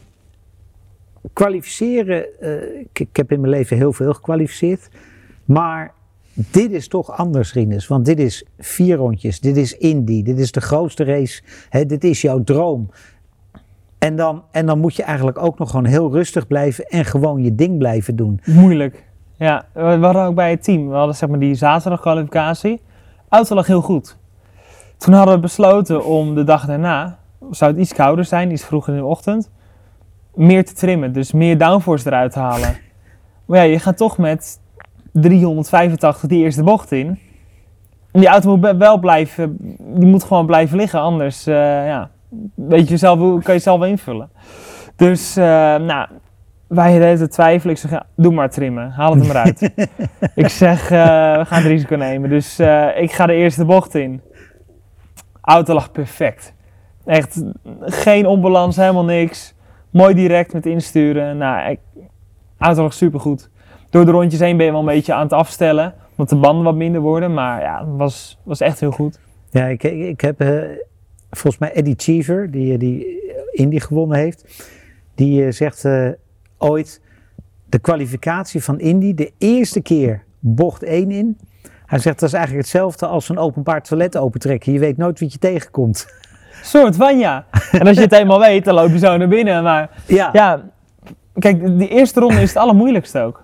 kwalificeren. 1.33 2.25
ik, 2.79 3.00
ik 3.00 3.15
heb 3.15 3.31
in 3.31 3.39
mijn 3.39 3.53
leven 3.53 3.77
heel 3.77 3.93
veel 3.93 4.13
gekwalificeerd. 4.13 4.89
Maar 5.45 5.93
dit 6.34 6.72
is 6.72 6.88
toch 6.88 7.12
anders, 7.12 7.54
Rinus. 7.54 7.88
Want 7.88 8.06
dit 8.06 8.20
is 8.20 8.46
vier 8.58 8.96
rondjes. 8.96 9.40
Dit 9.40 9.58
is 9.58 9.78
Indy. 9.78 10.24
Dit 10.24 10.40
is 10.40 10.52
de 10.52 10.62
grootste 10.62 11.04
race. 11.04 11.42
Hè, 11.70 11.86
dit 11.86 12.04
is 12.04 12.22
jouw 12.22 12.44
droom. 12.44 12.90
En 13.98 14.16
dan, 14.16 14.44
en 14.52 14.66
dan 14.66 14.80
moet 14.80 14.96
je 14.96 15.04
eigenlijk 15.04 15.38
ook 15.38 15.60
nog 15.60 15.70
gewoon 15.70 15.86
heel 15.86 16.12
rustig 16.12 16.48
blijven 16.48 16.86
en 16.86 17.06
gewoon 17.06 17.44
je 17.44 17.56
ding 17.56 17.78
blijven 17.78 18.16
doen. 18.16 18.42
Moeilijk. 18.46 19.04
Ja, 19.36 19.66
we 19.74 19.82
hadden 19.82 20.24
ook 20.24 20.36
bij 20.36 20.50
het 20.50 20.63
team, 20.63 20.90
we 20.90 20.96
hadden 20.96 21.16
zeg 21.16 21.30
maar 21.30 21.40
die 21.40 21.56
zaterdag 21.56 22.02
kwalificatie. 22.02 22.82
Auto 23.30 23.56
lag 23.56 23.68
heel 23.68 23.82
goed. 23.82 24.18
Toen 24.98 25.13
hadden 25.13 25.36
we 25.36 25.42
besloten 25.42 26.06
om 26.06 26.36
de 26.36 26.44
dag 26.44 26.66
daarna, 26.66 27.20
zou 27.52 27.72
het 27.72 27.80
iets 27.80 27.94
kouder 27.94 28.25
zijn, 28.25 28.52
iets 28.52 28.63
vroeger 28.63 28.94
in 28.94 29.00
de 29.00 29.06
ochtend, 29.06 29.50
meer 30.34 30.66
te 30.66 30.74
trimmen. 30.74 31.13
Dus 31.13 31.32
meer 31.32 31.58
downforce 31.58 32.08
eruit 32.08 32.32
te 32.32 32.40
halen. 32.40 32.78
Maar 33.46 33.58
ja, 33.58 33.63
je 33.63 33.80
gaat 33.80 33.98
toch 33.98 34.18
met 34.18 34.60
385 35.13 36.29
die 36.29 36.43
eerste 36.43 36.63
bocht 36.63 36.91
in. 36.91 37.20
En 38.12 38.20
die 38.20 38.29
auto 38.29 38.58
moet 38.58 38.77
wel 38.77 38.98
blijven, 38.98 39.58
die 39.79 40.08
moet 40.08 40.24
gewoon 40.24 40.46
blijven 40.46 40.77
liggen, 40.77 41.00
anders 41.00 41.48
eh, 41.48 41.55
ja, 41.88 42.10
weet 42.55 42.88
je 42.89 42.98
zelf, 42.98 43.20
hoe 43.20 43.41
kan 43.41 43.53
je 43.53 43.60
zelf 43.60 43.84
invullen. 43.84 44.29
Dus, 44.96 45.36
eh, 45.36 45.43
nou, 45.75 46.08
wij 46.67 47.00
deden 47.00 47.17
te 47.17 47.27
twijfelen. 47.27 47.75
Ik 47.75 47.82
zeg, 47.82 47.91
ja, 47.91 48.05
doe 48.15 48.34
maar 48.34 48.50
trimmen. 48.50 48.91
Haal 48.91 49.13
het 49.13 49.22
er 49.22 49.27
maar 49.27 49.43
uit. 49.43 49.72
ik 50.36 50.48
zeg, 50.48 50.84
eh, 50.84 51.38
we 51.38 51.46
gaan 51.46 51.62
het 51.62 51.72
risico 51.72 51.96
nemen. 51.96 52.29
Dus 52.29 52.60
ik 52.96 53.12
ga 53.12 53.25
de 53.25 53.34
eerste 53.34 53.65
bocht 53.65 53.96
in. 53.96 54.22
Auto 55.41 55.74
lag 55.74 55.91
perfect. 55.91 56.53
Echt 57.05 57.43
geen 57.82 58.25
onbalans, 58.25 58.75
helemaal 58.75 59.05
niks. 59.05 59.53
Mooi 59.89 60.13
direct 60.13 60.53
met 60.53 60.65
insturen. 60.65 61.38
Nou, 61.38 61.70
ik, 61.70 61.79
auto 62.58 62.82
lag 62.82 62.93
supergoed. 62.93 63.50
Door 63.94 64.06
de 64.06 64.12
rondjes 64.12 64.40
heen 64.40 64.58
ben 64.58 64.66
je 64.66 64.72
wel 64.72 64.80
een 64.80 64.86
beetje 64.86 65.14
aan 65.14 65.24
het 65.24 65.34
afstellen. 65.34 65.94
Omdat 66.10 66.30
de 66.30 66.36
banden 66.36 66.64
wat 66.64 66.76
minder 66.76 67.02
worden. 67.02 67.34
Maar 67.34 67.62
ja, 67.62 67.80
het 67.80 67.98
was, 67.98 68.40
was 68.44 68.60
echt 68.60 68.80
heel 68.80 68.92
goed. 68.92 69.20
Ja, 69.52 69.66
ik, 69.66 69.84
ik, 69.84 70.22
heb 70.22 70.40
eh, 70.40 70.60
volgens 71.32 71.58
mij 71.58 71.72
Eddie 71.72 71.94
Cheever, 71.98 72.52
die, 72.52 72.78
die 72.78 73.22
Indy 73.52 73.80
gewonnen 73.80 74.18
heeft, 74.18 74.64
die 75.16 75.46
eh, 75.46 75.52
zegt 75.52 75.86
eh, 75.86 76.10
ooit 76.58 77.02
de 77.66 77.80
kwalificatie 77.80 78.64
van 78.64 78.80
Indy, 78.80 79.14
de 79.14 79.32
eerste 79.38 79.82
keer 79.82 80.24
bocht 80.40 80.84
1 80.84 81.12
in. 81.12 81.38
Hij 81.86 82.00
zegt 82.00 82.20
dat 82.20 82.30
is 82.30 82.36
eigenlijk 82.36 82.66
hetzelfde 82.66 83.06
als 83.06 83.30
een 83.30 83.38
openbaar 83.38 83.84
toilet 83.84 84.18
opentrekken. 84.18 84.74
Je 84.74 84.80
weet 84.80 84.98
nooit 84.98 85.20
wie 85.20 85.30
je 85.32 85.38
tegenkomt. 85.38 86.08
Soort 86.62 86.96
van 86.96 87.18
ja. 87.20 87.46
En 87.72 87.88
als 87.88 87.96
je 87.96 88.04
het 88.04 88.14
eenmaal 88.14 88.40
weet, 88.40 88.66
dan 88.66 88.74
loop 88.74 88.90
je 88.90 88.98
zo 88.98 89.18
naar 89.18 89.28
binnen. 89.28 89.64
Maar 89.64 89.90
Ja, 90.08 90.16
ja. 90.16 90.30
ja, 90.34 90.64
kijk, 91.40 91.78
die 91.78 91.90
eerste 91.90 92.20
ronde 92.20 92.42
is 92.42 92.50
het 92.50 92.58
allermoeilijkste 92.58 93.20
ook. 93.20 93.44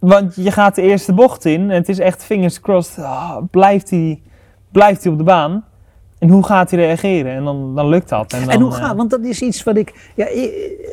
Want 0.00 0.34
je 0.34 0.50
gaat 0.50 0.74
de 0.74 0.82
eerste 0.82 1.12
bocht 1.12 1.44
in 1.44 1.60
en 1.60 1.76
het 1.76 1.88
is 1.88 1.98
echt 1.98 2.24
fingers 2.24 2.60
crossed. 2.60 3.04
ah, 3.04 3.36
blijft 3.50 3.90
hij 3.90 4.22
blijft 4.72 5.02
hij 5.02 5.12
op 5.12 5.18
de 5.18 5.24
baan? 5.24 5.64
En 6.18 6.28
hoe 6.28 6.44
gaat 6.44 6.70
hij 6.70 6.80
reageren? 6.80 7.32
En 7.32 7.44
dan, 7.44 7.74
dan 7.74 7.88
lukt 7.88 8.08
dat. 8.08 8.32
En, 8.32 8.40
dan, 8.40 8.50
En 8.50 8.60
hoe 8.60 8.72
eh, 8.72 8.78
gaat, 8.78 8.96
want 8.96 9.10
dat 9.10 9.20
is 9.20 9.42
iets 9.42 9.62
wat 9.62 9.76
ik, 9.76 10.12
ja, 10.14 10.26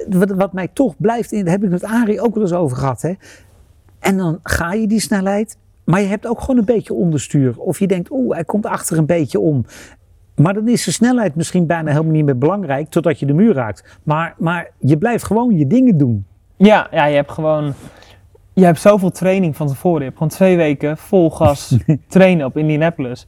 wat, 0.10 0.32
wat 0.32 0.54
mij 0.54 0.68
toch 0.68 0.94
blijft, 0.98 1.32
in, 1.32 1.44
daar 1.44 1.54
heb 1.54 1.64
ik 1.64 1.70
met 1.70 1.84
Arie 1.84 2.22
ook 2.22 2.34
wel 2.34 2.44
eens 2.44 2.54
over 2.54 2.78
gehad. 2.78 3.02
Hè. 3.02 3.14
En 4.00 4.18
dan 4.18 4.40
ga 4.44 4.74
je 4.74 4.88
die 4.88 5.00
snelheid, 5.00 5.58
maar 5.84 6.02
je 6.02 6.08
hebt 6.08 6.28
ook 6.28 6.40
gewoon 6.40 6.58
een 6.58 6.66
beetje 6.66 6.94
onderstuur. 6.94 7.60
Of 7.60 7.80
je 7.80 7.88
denkt, 7.88 8.12
oeh, 8.12 8.36
hij 8.36 8.44
komt 8.44 8.66
achter 8.66 8.98
een 8.98 9.06
beetje 9.06 9.40
om. 9.40 9.66
Maar 10.36 10.54
dan 10.54 10.68
is 10.68 10.84
de 10.84 10.92
snelheid 10.92 11.36
misschien 11.36 11.66
bijna 11.66 11.92
helemaal 11.92 12.12
niet 12.12 12.26
meer 12.26 12.38
belangrijk, 12.38 12.90
totdat 12.90 13.20
je 13.20 13.26
de 13.26 13.34
muur 13.34 13.54
raakt. 13.54 14.00
Maar, 14.04 14.36
maar 14.38 14.72
je 14.78 14.98
blijft 14.98 15.24
gewoon 15.24 15.58
je 15.58 15.68
dingen 15.68 15.98
doen. 15.98 16.26
ja, 16.58 16.88
ja, 16.92 17.06
je 17.06 17.16
hebt 17.16 17.32
gewoon... 17.32 17.74
Je 18.58 18.66
hebt 18.66 18.80
zoveel 18.80 19.10
training 19.12 19.56
van 19.56 19.68
tevoren. 19.68 19.98
Je 20.00 20.04
hebt 20.06 20.18
gewoon 20.18 20.32
twee 20.32 20.58
weken 20.58 20.98
vol 20.98 21.30
gas 21.32 21.78
trainen 22.08 22.46
op 22.46 22.58
Indianapolis. 22.58 23.28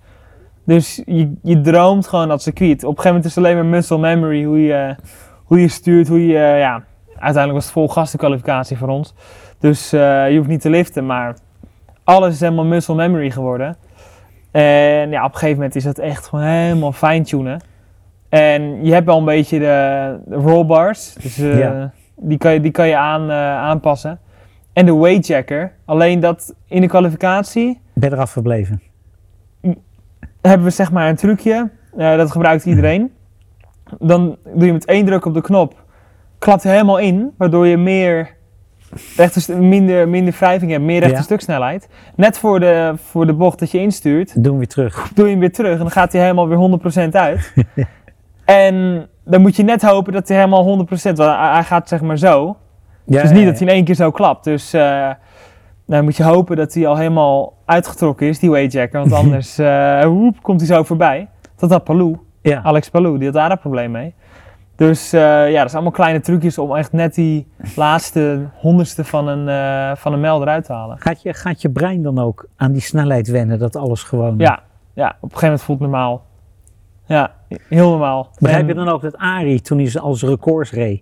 Dus 0.66 1.02
je, 1.06 1.34
je 1.44 1.62
droomt 1.62 2.08
gewoon 2.08 2.28
dat 2.28 2.42
circuit. 2.42 2.84
Op 2.84 2.90
een 2.98 3.02
gegeven 3.02 3.08
moment 3.08 3.26
is 3.26 3.36
het 3.36 3.44
alleen 3.44 3.56
maar 3.56 3.66
muscle 3.66 3.98
memory. 3.98 4.44
Hoe 4.44 4.62
je, 4.64 4.96
hoe 5.44 5.62
je 5.62 5.68
stuurt, 5.68 6.08
hoe 6.08 6.28
je... 6.28 6.34
Ja, 6.38 6.84
uiteindelijk 7.08 7.54
was 7.54 7.64
het 7.64 7.74
vol 7.74 7.88
gas 7.88 8.12
de 8.12 8.18
kwalificatie 8.18 8.78
voor 8.78 8.88
ons. 8.88 9.14
Dus 9.60 9.94
eh, 9.94 10.30
je 10.32 10.38
hoeft 10.38 10.50
niet 10.50 10.62
te 10.62 10.70
liften, 10.70 11.06
maar 11.06 11.36
alles 12.04 12.34
is 12.34 12.40
helemaal 12.40 12.66
muscle 12.66 12.96
memory 12.96 13.32
geworden. 13.32 13.76
En 14.52 15.10
ja, 15.10 15.26
op 15.26 15.32
een 15.32 15.38
gegeven 15.38 15.56
moment 15.56 15.76
is 15.76 15.84
het 15.84 16.00
echt 16.00 16.28
gewoon 16.28 16.46
helemaal 16.46 16.92
fine-tunen. 16.92 17.62
En 18.30 18.86
je 18.86 18.94
hebt 18.94 19.06
wel 19.06 19.18
een 19.18 19.26
beetje 19.26 19.60
de, 19.60 20.18
de 20.26 20.36
rollbars. 20.36 21.14
Dus 21.14 21.38
eh, 21.38 21.60
Ja. 21.60 21.92
die, 22.16 22.38
kan 22.38 22.54
je, 22.54 22.62
die 22.62 22.72
kan 22.72 22.88
je 22.88 22.98
aan, 22.98 23.30
eh, 23.30 23.38
aanpassen. 23.58 24.20
En 24.80 24.86
de 24.86 24.96
weightjacker. 24.96 25.72
Alleen 25.86 26.20
dat 26.20 26.56
in 26.68 26.82
de 26.82 26.88
kwalificatie 26.88 27.82
Ben 27.94 28.14
eraf 28.14 28.32
gebleven. 28.32 28.82
hebben 30.42 30.64
we 30.68 30.70
zeg 30.70 30.92
maar 30.92 31.10
een 31.10 31.16
trucje. 31.16 31.70
dat 31.98 32.32
gebruikt 32.32 32.66
iedereen. 32.66 33.12
Dan 34.00 34.38
doe 34.56 34.66
je 34.66 34.74
met 34.74 34.86
één 34.86 35.06
druk 35.06 35.26
op 35.26 35.34
de 35.34 35.42
knop. 35.42 35.84
Klapt 36.38 36.64
hij 36.64 36.72
helemaal 36.72 36.98
in. 36.98 37.32
Waardoor 37.38 37.68
je 37.68 37.78
meer 37.78 38.36
rechte, 39.16 39.56
minder, 39.56 40.10
minder 40.10 40.34
wrijving 40.40 40.72
hebt. 40.72 40.84
Meer 40.84 41.00
rechte 41.00 41.16
Ja. 41.16 41.22
stuksnelheid. 41.22 41.90
Net 42.16 42.38
voor 42.38 42.60
de, 42.60 42.94
voor 42.96 43.26
de 43.26 43.34
bocht 43.34 43.60
dat 43.60 43.72
je 43.72 43.80
instuurt. 43.80 44.44
Doen 44.44 44.52
we 44.52 44.58
weer 44.58 44.68
terug. 44.68 45.12
Doe 45.14 45.26
je 45.26 45.32
hem 45.32 45.40
weer 45.40 45.52
terug. 45.52 45.72
En 45.74 45.80
dan 45.80 45.92
gaat 45.92 46.12
hij 46.12 46.22
helemaal 46.22 46.48
weer 46.48 46.80
100% 47.08 47.10
uit. 47.12 47.54
en 48.46 49.08
dan 49.26 49.42
moet 49.42 49.56
je 49.56 49.64
net 49.64 49.82
hopen 49.82 50.14
dat 50.14 50.28
hij 50.28 50.38
helemaal 50.38 50.86
100%... 50.88 50.90
Want 50.90 51.18
hij 51.18 51.64
gaat 51.64 51.88
zeg 51.88 52.02
maar 52.02 52.18
zo. 52.18 52.58
Ja, 53.10 53.22
dus 53.22 53.32
niet 53.32 53.46
dat 53.46 53.60
hij 53.60 53.68
in 53.68 53.74
één 53.74 53.84
keer 53.84 53.96
zo 53.96 54.12
klapt. 54.12 54.44
Dus 54.44 54.72
dan 55.86 56.04
moet 56.04 56.18
je 56.18 56.24
hopen 56.24 56.56
dat 56.56 56.74
hij 56.74 56.88
al 56.88 56.98
helemaal 56.98 57.54
uitgetrokken 57.66 58.28
is, 58.28 58.40
die 58.40 58.52
weightjacker. 58.52 59.00
Want 59.00 59.14
anders 59.24 59.58
woep, 60.04 60.42
komt 60.42 60.60
hij 60.60 60.76
zo 60.76 60.84
voorbij. 60.84 61.28
Dat 61.56 61.70
had 61.70 61.84
Palou, 61.84 62.18
Ja. 62.42 62.62
Alex 62.64 62.90
Palou, 62.90 63.18
die 63.18 63.26
had 63.26 63.36
daar 63.36 63.52
een 63.52 63.60
probleem 63.60 63.92
mee. 63.92 64.14
Dus 64.80 65.14
eh, 65.14 65.22
ja, 65.22 65.62
dat 65.62 65.72
zijn 65.72 65.72
allemaal 65.72 65.92
kleine 65.92 66.20
trucjes 66.20 66.58
om 66.58 66.76
echt 66.76 66.92
net 66.92 67.16
die 67.16 67.48
laatste 67.76 68.48
honderdste 68.54 69.04
van 69.04 69.28
een, 69.28 69.48
eh, 69.48 69.96
van 69.96 70.14
een 70.14 70.20
mijl 70.20 70.42
eruit 70.42 70.66
te 70.66 70.74
halen. 70.74 70.98
Gaat, 71.00 71.22
je, 71.22 71.34
gaat 71.34 71.62
je 71.62 71.70
brein 71.70 72.02
dan 72.02 72.20
ook 72.20 72.48
aan 72.56 72.72
die 72.72 72.82
snelheid 72.82 73.28
wennen, 73.28 73.60
dat 73.60 73.76
alles 73.76 74.04
gewoon... 74.04 74.36
Ja, 74.38 74.60
ja, 74.94 75.08
op 75.08 75.14
een 75.14 75.20
gegeven 75.22 75.48
moment 75.48 75.62
voelt 75.62 75.80
het 75.80 75.90
normaal. 75.90 76.26
Ja, 77.06 77.34
heel 77.70 77.90
normaal. 77.90 78.30
Begrijp 78.40 78.68
je 78.68 78.74
dan 78.74 78.90
ook 78.90 79.02
dat 79.02 79.18
Arie, 79.18 79.62
toen 79.62 79.78
hij 79.78 79.90
ze 79.90 80.00
als 80.00 80.24
records 80.24 80.72
reed, 80.72 81.02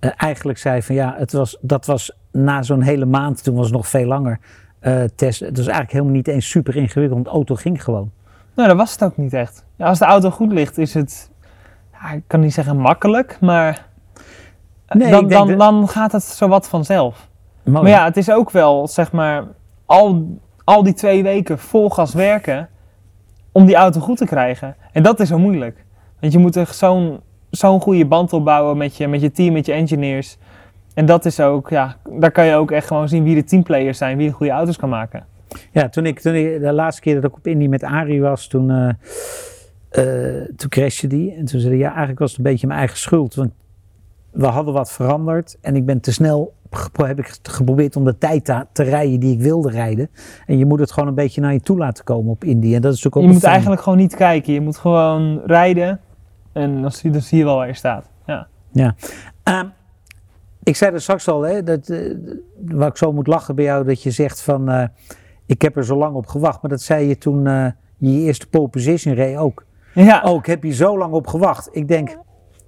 eigenlijk 0.00 0.58
zei 0.58 0.82
van 0.82 0.94
ja, 0.94 1.14
het 1.18 1.32
was, 1.32 1.56
dat 1.60 1.86
was 1.86 2.16
na 2.32 2.62
zo'n 2.62 2.82
hele 2.82 3.04
maand, 3.06 3.42
toen 3.44 3.54
was 3.54 3.66
het 3.66 3.74
nog 3.74 3.88
veel 3.88 4.06
langer, 4.06 4.38
eh, 4.78 5.02
test. 5.14 5.40
Het 5.40 5.56
was 5.56 5.58
eigenlijk 5.66 5.92
helemaal 5.92 6.12
niet 6.14 6.28
eens 6.28 6.48
super 6.50 6.76
ingewikkeld, 6.76 7.10
want 7.12 7.24
de 7.24 7.30
auto 7.30 7.54
ging 7.54 7.84
gewoon. 7.84 8.10
Nou, 8.54 8.68
dat 8.68 8.76
was 8.76 8.92
het 8.92 9.04
ook 9.04 9.16
niet 9.16 9.32
echt. 9.32 9.64
Ja, 9.76 9.86
als 9.86 9.98
de 9.98 10.04
auto 10.04 10.30
goed 10.30 10.52
ligt, 10.52 10.78
is 10.78 10.94
het, 10.94 11.30
ja, 11.92 12.10
ik 12.10 12.22
kan 12.26 12.40
niet 12.40 12.54
zeggen 12.54 12.76
makkelijk, 12.76 13.38
maar 13.40 13.86
eh, 14.86 14.96
Nee, 14.96 15.10
dan, 15.10 15.28
dan, 15.28 15.48
dat- 15.48 15.58
dan 15.58 15.88
gaat 15.88 16.12
het 16.12 16.22
zowat 16.22 16.68
vanzelf. 16.68 17.28
Mooi. 17.64 17.82
Maar 17.82 17.90
ja, 17.92 18.04
het 18.04 18.16
is 18.16 18.30
ook 18.30 18.50
wel, 18.50 18.88
zeg 18.88 19.12
maar, 19.12 19.44
al, 19.86 20.38
al 20.64 20.82
die 20.82 20.94
twee 20.94 21.22
weken 21.22 21.58
vol 21.58 21.90
gas 21.90 22.14
werken 22.14 22.68
om 23.52 23.66
die 23.66 23.74
auto 23.74 24.00
goed 24.00 24.16
te 24.16 24.24
krijgen. 24.26 24.76
En 24.92 25.02
dat 25.02 25.20
is 25.20 25.28
zo 25.28 25.38
moeilijk. 25.38 25.84
Want 26.20 26.32
je 26.32 26.38
moet 26.38 26.56
er 26.56 26.66
zo'n 26.66 27.20
zo'n 27.50 27.80
goede 27.80 28.06
band 28.06 28.32
opbouwen 28.32 28.76
met 28.76 28.96
je, 28.96 29.08
met 29.08 29.20
je 29.20 29.30
team, 29.32 29.52
met 29.52 29.66
je 29.66 29.72
engineers. 29.72 30.36
En 30.94 31.06
dat 31.06 31.24
is 31.24 31.40
ook, 31.40 31.68
ja, 31.70 31.96
daar 32.18 32.30
kan 32.30 32.46
je 32.46 32.54
ook 32.54 32.70
echt 32.70 32.86
gewoon 32.86 33.08
zien 33.08 33.24
wie 33.24 33.34
de 33.34 33.44
teamplayers 33.44 33.98
zijn, 33.98 34.16
wie 34.16 34.26
de 34.28 34.34
goede 34.34 34.52
auto's 34.52 34.76
kan 34.76 34.88
maken. 34.88 35.24
Ja, 35.72 35.88
toen 35.88 36.06
ik, 36.06 36.20
toen 36.20 36.34
ik 36.34 36.60
de 36.60 36.72
laatste 36.72 37.02
keer 37.02 37.14
dat 37.14 37.24
ik 37.24 37.36
op 37.36 37.46
Indy 37.46 37.66
met 37.66 37.82
Arie 37.82 38.20
was, 38.20 38.46
toen, 38.46 38.70
eh 38.70 38.88
eh, 39.90 40.44
toen 40.56 40.68
crashte 40.68 41.06
die. 41.06 41.34
En 41.34 41.44
toen 41.44 41.60
zei 41.60 41.72
hij, 41.72 41.80
ja, 41.82 41.88
eigenlijk 41.88 42.18
was 42.18 42.30
het 42.30 42.38
een 42.38 42.44
beetje 42.44 42.66
mijn 42.66 42.78
eigen 42.78 42.98
schuld. 42.98 43.34
Want 43.34 43.50
we 44.30 44.46
hadden 44.46 44.74
wat 44.74 44.92
veranderd 44.92 45.56
en 45.60 45.76
ik 45.76 45.86
ben 45.86 46.00
te 46.00 46.12
snel, 46.12 46.52
heb 46.92 47.18
ik 47.18 47.38
geprobeerd 47.42 47.96
om 47.96 48.04
de 48.04 48.18
tijd 48.18 48.44
te, 48.44 48.66
te 48.72 48.82
rijden 48.82 49.20
die 49.20 49.32
ik 49.32 49.40
wilde 49.40 49.70
rijden. 49.70 50.08
En 50.46 50.58
je 50.58 50.66
moet 50.66 50.80
het 50.80 50.92
gewoon 50.92 51.08
een 51.08 51.14
beetje 51.14 51.40
naar 51.40 51.52
je 51.52 51.60
toe 51.60 51.78
laten 51.78 52.04
komen 52.04 52.30
op 52.30 52.44
Indy. 52.44 52.74
En 52.74 52.80
dat 52.80 52.92
is 52.92 53.02
natuurlijk 53.02 53.16
ook 53.16 53.22
Je 53.22 53.28
moet 53.28 53.38
fijn- 53.40 53.52
eigenlijk 53.52 53.82
gewoon 53.82 53.98
niet 53.98 54.14
kijken, 54.14 54.52
je 54.52 54.60
moet 54.60 54.76
gewoon 54.76 55.40
rijden 55.46 56.00
en 56.52 56.82
dan 56.82 56.92
zie, 56.92 57.10
dan 57.10 57.20
zie 57.20 57.38
je 57.38 57.44
wel 57.44 57.56
waar 57.56 57.66
je 57.66 57.74
staat. 57.74 58.08
Ja. 58.72 58.94
Ehm, 59.42 59.66
Ik 60.62 60.76
zei 60.76 60.92
er 60.94 61.00
straks 61.00 61.28
al, 61.28 61.42
hè, 61.42 61.62
dat, 61.62 61.88
eh, 61.88 62.14
waar 62.66 62.88
ik 62.88 62.96
zo 62.96 63.12
moet 63.12 63.26
lachen 63.26 63.54
bij 63.54 63.64
jou, 63.64 63.84
dat 63.84 64.02
je 64.02 64.10
zegt 64.10 64.42
van, 64.42 64.68
eh, 64.70 64.84
ik 65.46 65.62
heb 65.62 65.76
er 65.76 65.84
zo 65.84 65.96
lang 65.96 66.14
op 66.14 66.26
gewacht. 66.26 66.62
Maar 66.62 66.70
dat 66.70 66.80
zei 66.80 67.06
je 67.08 67.18
toen 67.18 67.46
eh, 67.46 67.66
je 67.96 68.10
eerste 68.20 68.48
pole 68.48 68.68
position 68.68 69.14
reed 69.14 69.36
ook. 69.36 69.64
Ja, 69.94 70.22
Ook 70.24 70.46
heb 70.46 70.62
je 70.64 70.72
zo 70.72 70.98
lang 70.98 71.12
op 71.12 71.26
gewacht. 71.26 71.68
Ik 71.72 71.88
denk, 71.88 72.16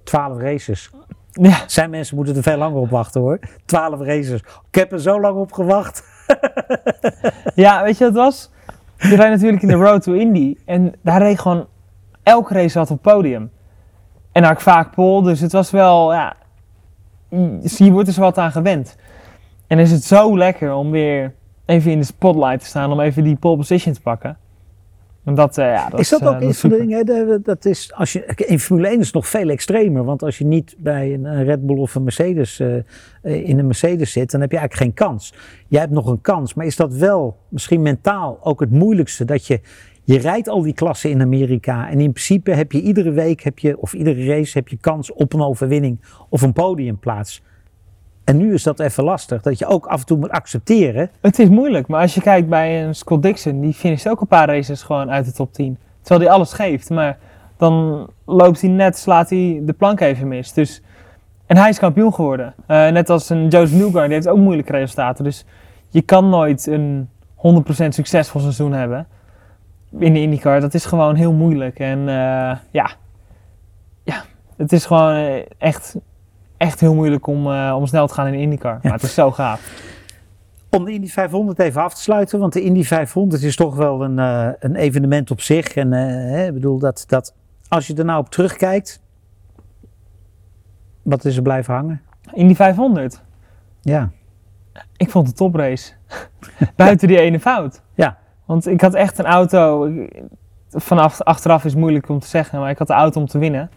12 0.03 0.37
races. 0.37 0.89
ja. 1.31 1.63
Zijn 1.67 1.89
mensen 1.89 2.15
moeten 2.15 2.35
er 2.35 2.43
veel 2.43 2.57
langer 2.57 2.79
op 2.79 2.89
wachten 2.89 3.21
hoor. 3.21 3.39
12 3.65 3.99
races. 4.01 4.39
Ik 4.69 4.75
heb 4.75 4.91
er 4.91 5.01
zo 5.01 5.19
lang 5.21 5.37
op 5.37 5.51
gewacht. 5.51 6.03
ja 7.55 7.83
weet 7.83 7.97
je 7.97 8.03
wat 8.03 8.13
het 8.13 8.23
was? 8.23 8.51
Je 8.97 9.15
rijdt 9.15 9.31
natuurlijk 9.33 9.61
in 9.61 9.67
de 9.67 9.73
Road 9.73 10.01
to 10.03 10.13
Indy. 10.13 10.57
En 10.65 10.93
daar 11.01 11.21
reed 11.21 11.39
gewoon 11.39 11.67
elke 12.23 12.53
race 12.53 12.77
had 12.77 12.91
op 12.91 13.01
podium. 13.01 13.51
En 14.33 14.43
ik 14.43 14.59
vaak 14.59 14.95
pole, 14.95 15.23
dus 15.23 15.39
het 15.39 15.51
was 15.51 15.71
wel, 15.71 16.13
ja, 16.13 16.35
je 17.59 17.91
wordt 17.91 18.07
er 18.07 18.13
zo 18.13 18.21
wat 18.21 18.37
aan 18.37 18.51
gewend. 18.51 18.95
En 19.67 19.79
is 19.79 19.91
het 19.91 20.03
zo 20.03 20.37
lekker 20.37 20.73
om 20.73 20.91
weer 20.91 21.33
even 21.65 21.91
in 21.91 21.99
de 21.99 22.05
spotlight 22.05 22.59
te 22.59 22.65
staan, 22.65 22.91
om 22.91 22.99
even 22.99 23.23
die 23.23 23.35
pole 23.35 23.57
position 23.57 23.93
te 23.93 24.01
pakken. 24.01 24.37
En 25.23 25.35
dat, 25.35 25.57
eh, 25.57 25.65
ja, 25.65 25.89
dat 25.89 25.99
is 25.99 26.09
dat 26.09 26.25
ook 26.25 26.41
een 26.41 26.53
van 26.53 26.69
de 26.69 26.77
dingen? 26.77 27.41
Dat 27.43 27.65
is, 27.65 27.93
als 27.93 28.13
je, 28.13 28.25
in 28.35 28.59
Formule 28.59 28.87
1 28.87 28.99
is 28.99 29.05
het 29.05 29.15
nog 29.15 29.27
veel 29.27 29.49
extremer. 29.49 30.03
Want 30.03 30.23
als 30.23 30.37
je 30.37 30.45
niet 30.45 30.75
bij 30.77 31.13
een, 31.13 31.43
Red 31.43 31.65
Bull 31.65 31.77
of 31.77 31.95
een 31.95 32.03
Mercedes 32.03 32.59
eh, 32.59 32.75
in 33.21 33.59
een 33.59 33.65
Mercedes 33.65 34.11
zit, 34.11 34.31
dan 34.31 34.41
heb 34.41 34.51
je 34.51 34.57
eigenlijk 34.57 34.87
geen 34.87 35.07
kans. 35.07 35.33
Jij 35.67 35.79
hebt 35.79 35.91
nog 35.91 36.05
een 36.05 36.21
kans, 36.21 36.53
maar 36.53 36.65
is 36.65 36.75
dat 36.75 36.93
wel 36.93 37.37
misschien 37.49 37.81
mentaal 37.81 38.39
ook 38.41 38.59
het 38.59 38.71
moeilijkste? 38.71 39.25
Dat 39.25 39.47
je, 39.47 39.59
je 40.03 40.19
rijdt 40.19 40.47
al 40.47 40.61
die 40.61 40.73
klassen 40.73 41.09
in 41.09 41.21
Amerika 41.21 41.89
en 41.89 41.99
in 41.99 42.11
principe 42.11 42.51
heb 42.51 42.71
je 42.71 42.81
iedere 42.81 43.11
week, 43.11 43.43
heb 43.43 43.59
je, 43.59 43.79
of 43.79 43.93
iedere 43.93 44.25
race, 44.25 44.57
heb 44.57 44.67
je 44.67 44.77
kans 44.77 45.13
op 45.13 45.33
een 45.33 45.41
overwinning 45.41 45.99
of 46.29 46.41
een 46.41 46.53
podiumplaats. 46.53 47.41
En 48.23 48.37
nu 48.37 48.53
is 48.53 48.63
dat 48.63 48.79
even 48.79 49.03
lastig, 49.03 49.41
dat 49.41 49.59
je 49.59 49.65
ook 49.65 49.85
af 49.85 49.99
en 49.99 50.05
toe 50.05 50.17
moet 50.17 50.29
accepteren. 50.29 51.09
Het 51.21 51.39
is 51.39 51.49
moeilijk, 51.49 51.87
maar 51.87 52.01
als 52.01 52.13
je 52.13 52.21
kijkt 52.21 52.49
bij 52.49 52.85
een 52.85 52.95
Scott 52.95 53.23
Dixon, 53.23 53.61
die 53.61 53.73
finisht 53.73 54.09
ook 54.09 54.21
een 54.21 54.27
paar 54.27 54.47
races 54.47 54.83
gewoon 54.83 55.11
uit 55.11 55.25
de 55.25 55.31
top 55.31 55.53
10. 55.53 55.77
Terwijl 56.01 56.27
hij 56.27 56.37
alles 56.37 56.53
geeft, 56.53 56.89
maar 56.89 57.17
dan 57.57 58.07
loopt 58.25 58.61
hij 58.61 58.69
net, 58.69 58.97
slaat 58.97 59.29
hij 59.29 59.61
de 59.63 59.73
plank 59.73 59.99
even 59.99 60.27
mis. 60.27 60.53
Dus, 60.53 60.81
en 61.45 61.57
hij 61.57 61.69
is 61.69 61.79
kampioen 61.79 62.13
geworden. 62.13 62.53
Eh, 62.67 62.87
net 62.87 63.09
als 63.09 63.29
een 63.29 63.47
Joseph 63.47 63.79
Newgarden, 63.79 64.03
die 64.03 64.13
heeft 64.13 64.27
ook 64.27 64.37
moeilijke 64.37 64.71
resultaten. 64.71 65.23
Dus 65.23 65.45
je 65.89 66.01
kan 66.01 66.29
nooit 66.29 66.67
een 66.67 67.09
100% 67.35 67.93
succesvol 67.93 68.41
seizoen 68.41 68.73
hebben 68.73 69.07
in 69.97 70.13
de 70.13 70.19
IndyCar. 70.19 70.61
Dat 70.61 70.73
is 70.73 70.85
gewoon 70.85 71.15
heel 71.15 71.33
moeilijk. 71.33 71.79
En 71.79 71.99
eh, 71.99 72.57
ja, 72.71 72.91
ja, 74.03 74.23
het 74.57 74.71
is 74.71 74.85
gewoon 74.85 75.15
eh, 75.15 75.45
echt, 75.57 75.95
echt 76.57 76.79
heel 76.79 76.95
moeilijk 76.95 77.27
om, 77.27 77.51
eh, 77.51 77.75
om 77.77 77.85
snel 77.85 78.07
te 78.07 78.13
gaan 78.13 78.25
in 78.25 78.31
de 78.31 78.39
IndyCar. 78.39 78.79
Maar 78.81 78.91
het 78.91 79.03
is 79.03 79.13
zo 79.13 79.31
gaaf. 79.31 79.91
Om 80.69 80.85
de 80.85 80.91
Indy 80.91 81.07
500 81.07 81.59
even 81.59 81.81
af 81.81 81.93
te 81.93 82.01
sluiten, 82.01 82.39
want 82.39 82.53
de 82.53 82.61
Indy 82.61 82.83
500 82.83 83.43
is 83.43 83.55
toch 83.55 83.75
wel 83.75 84.03
een, 84.03 84.17
een 84.59 84.75
evenement 84.75 85.31
op 85.31 85.41
zich. 85.41 85.75
En 85.75 85.93
ik 86.45 86.53
bedoel 86.53 86.79
dat, 86.79 87.03
dat 87.07 87.35
als 87.67 87.87
je 87.87 87.95
er 87.95 88.05
nou 88.05 88.19
op 88.19 88.29
terugkijkt, 88.29 89.01
wat 91.01 91.25
is 91.25 91.35
er 91.35 91.41
blijven 91.41 91.73
hangen? 91.73 92.01
Indy 92.31 92.55
500. 92.55 93.21
Ja, 93.81 94.11
Ik 94.97 95.09
vond 95.09 95.27
het 95.27 95.35
toprace. 95.35 95.93
Buiten 96.75 97.07
die 97.07 97.19
ene 97.19 97.39
fout. 97.39 97.82
Want 98.53 98.67
ik 98.67 98.81
had 98.81 98.93
echt 98.93 99.17
een 99.17 99.25
auto. 99.25 99.91
Vanaf 100.69 101.21
achteraf 101.21 101.65
is 101.65 101.71
het 101.71 101.79
moeilijk 101.79 102.09
om 102.09 102.19
te 102.19 102.27
zeggen, 102.27 102.59
maar 102.59 102.69
ik 102.69 102.77
had 102.77 102.87
de 102.87 102.93
auto 102.93 103.19
om 103.19 103.27
te 103.27 103.37
winnen. 103.37 103.69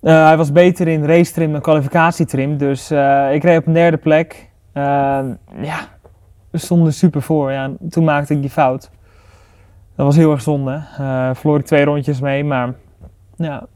Eh, 0.00 0.26
hij 0.26 0.36
was 0.36 0.52
beter 0.52 0.88
in 0.88 1.04
race 1.04 1.32
trim 1.32 1.52
dan 1.52 1.60
kwalificatietrim. 1.60 2.56
Dus 2.56 2.90
eh, 2.90 3.34
ik 3.34 3.42
reed 3.42 3.58
op 3.58 3.66
een 3.66 3.72
derde 3.72 3.96
plek. 3.96 4.50
Eh, 4.72 4.82
ja, 5.60 5.78
we 6.50 6.58
stonden 6.58 6.92
super 6.92 7.22
voor. 7.22 7.52
Ja, 7.52 7.70
toen 7.90 8.04
maakte 8.04 8.34
ik 8.34 8.40
die 8.40 8.50
fout. 8.50 8.90
Dat 9.96 10.06
was 10.06 10.16
heel 10.16 10.30
erg 10.30 10.42
zonde. 10.42 10.82
Eh 10.98 11.30
verloor 11.34 11.58
ik 11.58 11.66
twee 11.66 11.84
rondjes 11.84 12.20
mee, 12.20 12.44
maar 12.44 12.74
ja, 13.36 13.66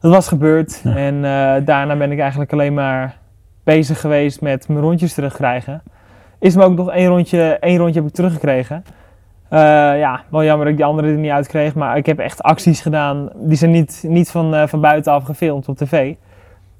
dat 0.00 0.12
was 0.12 0.28
gebeurd. 0.28 0.80
Ja. 0.84 0.96
En 0.96 1.22
daarna 1.64 1.96
ben 1.96 2.12
ik 2.12 2.18
eigenlijk 2.18 2.52
alleen 2.52 2.74
maar 2.74 3.18
bezig 3.62 4.00
geweest 4.00 4.40
met 4.40 4.68
mijn 4.68 4.80
rondjes 4.80 5.14
terugkrijgen. 5.14 5.82
Is 6.44 6.56
me 6.56 6.64
ook 6.64 6.76
nog 6.76 6.90
één 6.90 7.06
rondje, 7.06 7.42
één 7.60 7.78
rondje 7.78 8.00
heb 8.00 8.08
ik 8.08 8.14
teruggekregen. 8.14 8.84
Eh, 9.48 9.60
ja, 9.98 10.24
wel 10.30 10.44
jammer 10.44 10.64
dat 10.64 10.72
ik 10.72 10.76
die 10.76 10.86
andere 10.86 11.08
er 11.08 11.18
niet 11.18 11.30
uit 11.30 11.46
kreeg. 11.46 11.74
Maar 11.74 11.96
ik 11.96 12.06
heb 12.06 12.18
echt 12.18 12.42
acties 12.42 12.80
gedaan. 12.80 13.30
Die 13.34 13.56
zijn 13.56 13.70
niet, 13.70 14.04
niet 14.06 14.30
van, 14.30 14.54
eh, 14.54 14.66
van 14.66 14.80
buitenaf 14.80 15.24
gefilmd 15.24 15.68
op 15.68 15.76
tv. 15.76 16.14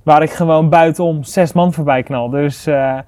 Waar 0.03 0.23
ik 0.23 0.31
gewoon 0.31 0.69
buitenom 0.69 1.23
zes 1.23 1.53
man 1.53 1.73
voorbij 1.73 2.03
knal. 2.03 2.31
Dus 2.31 2.67
eh, 2.67 2.99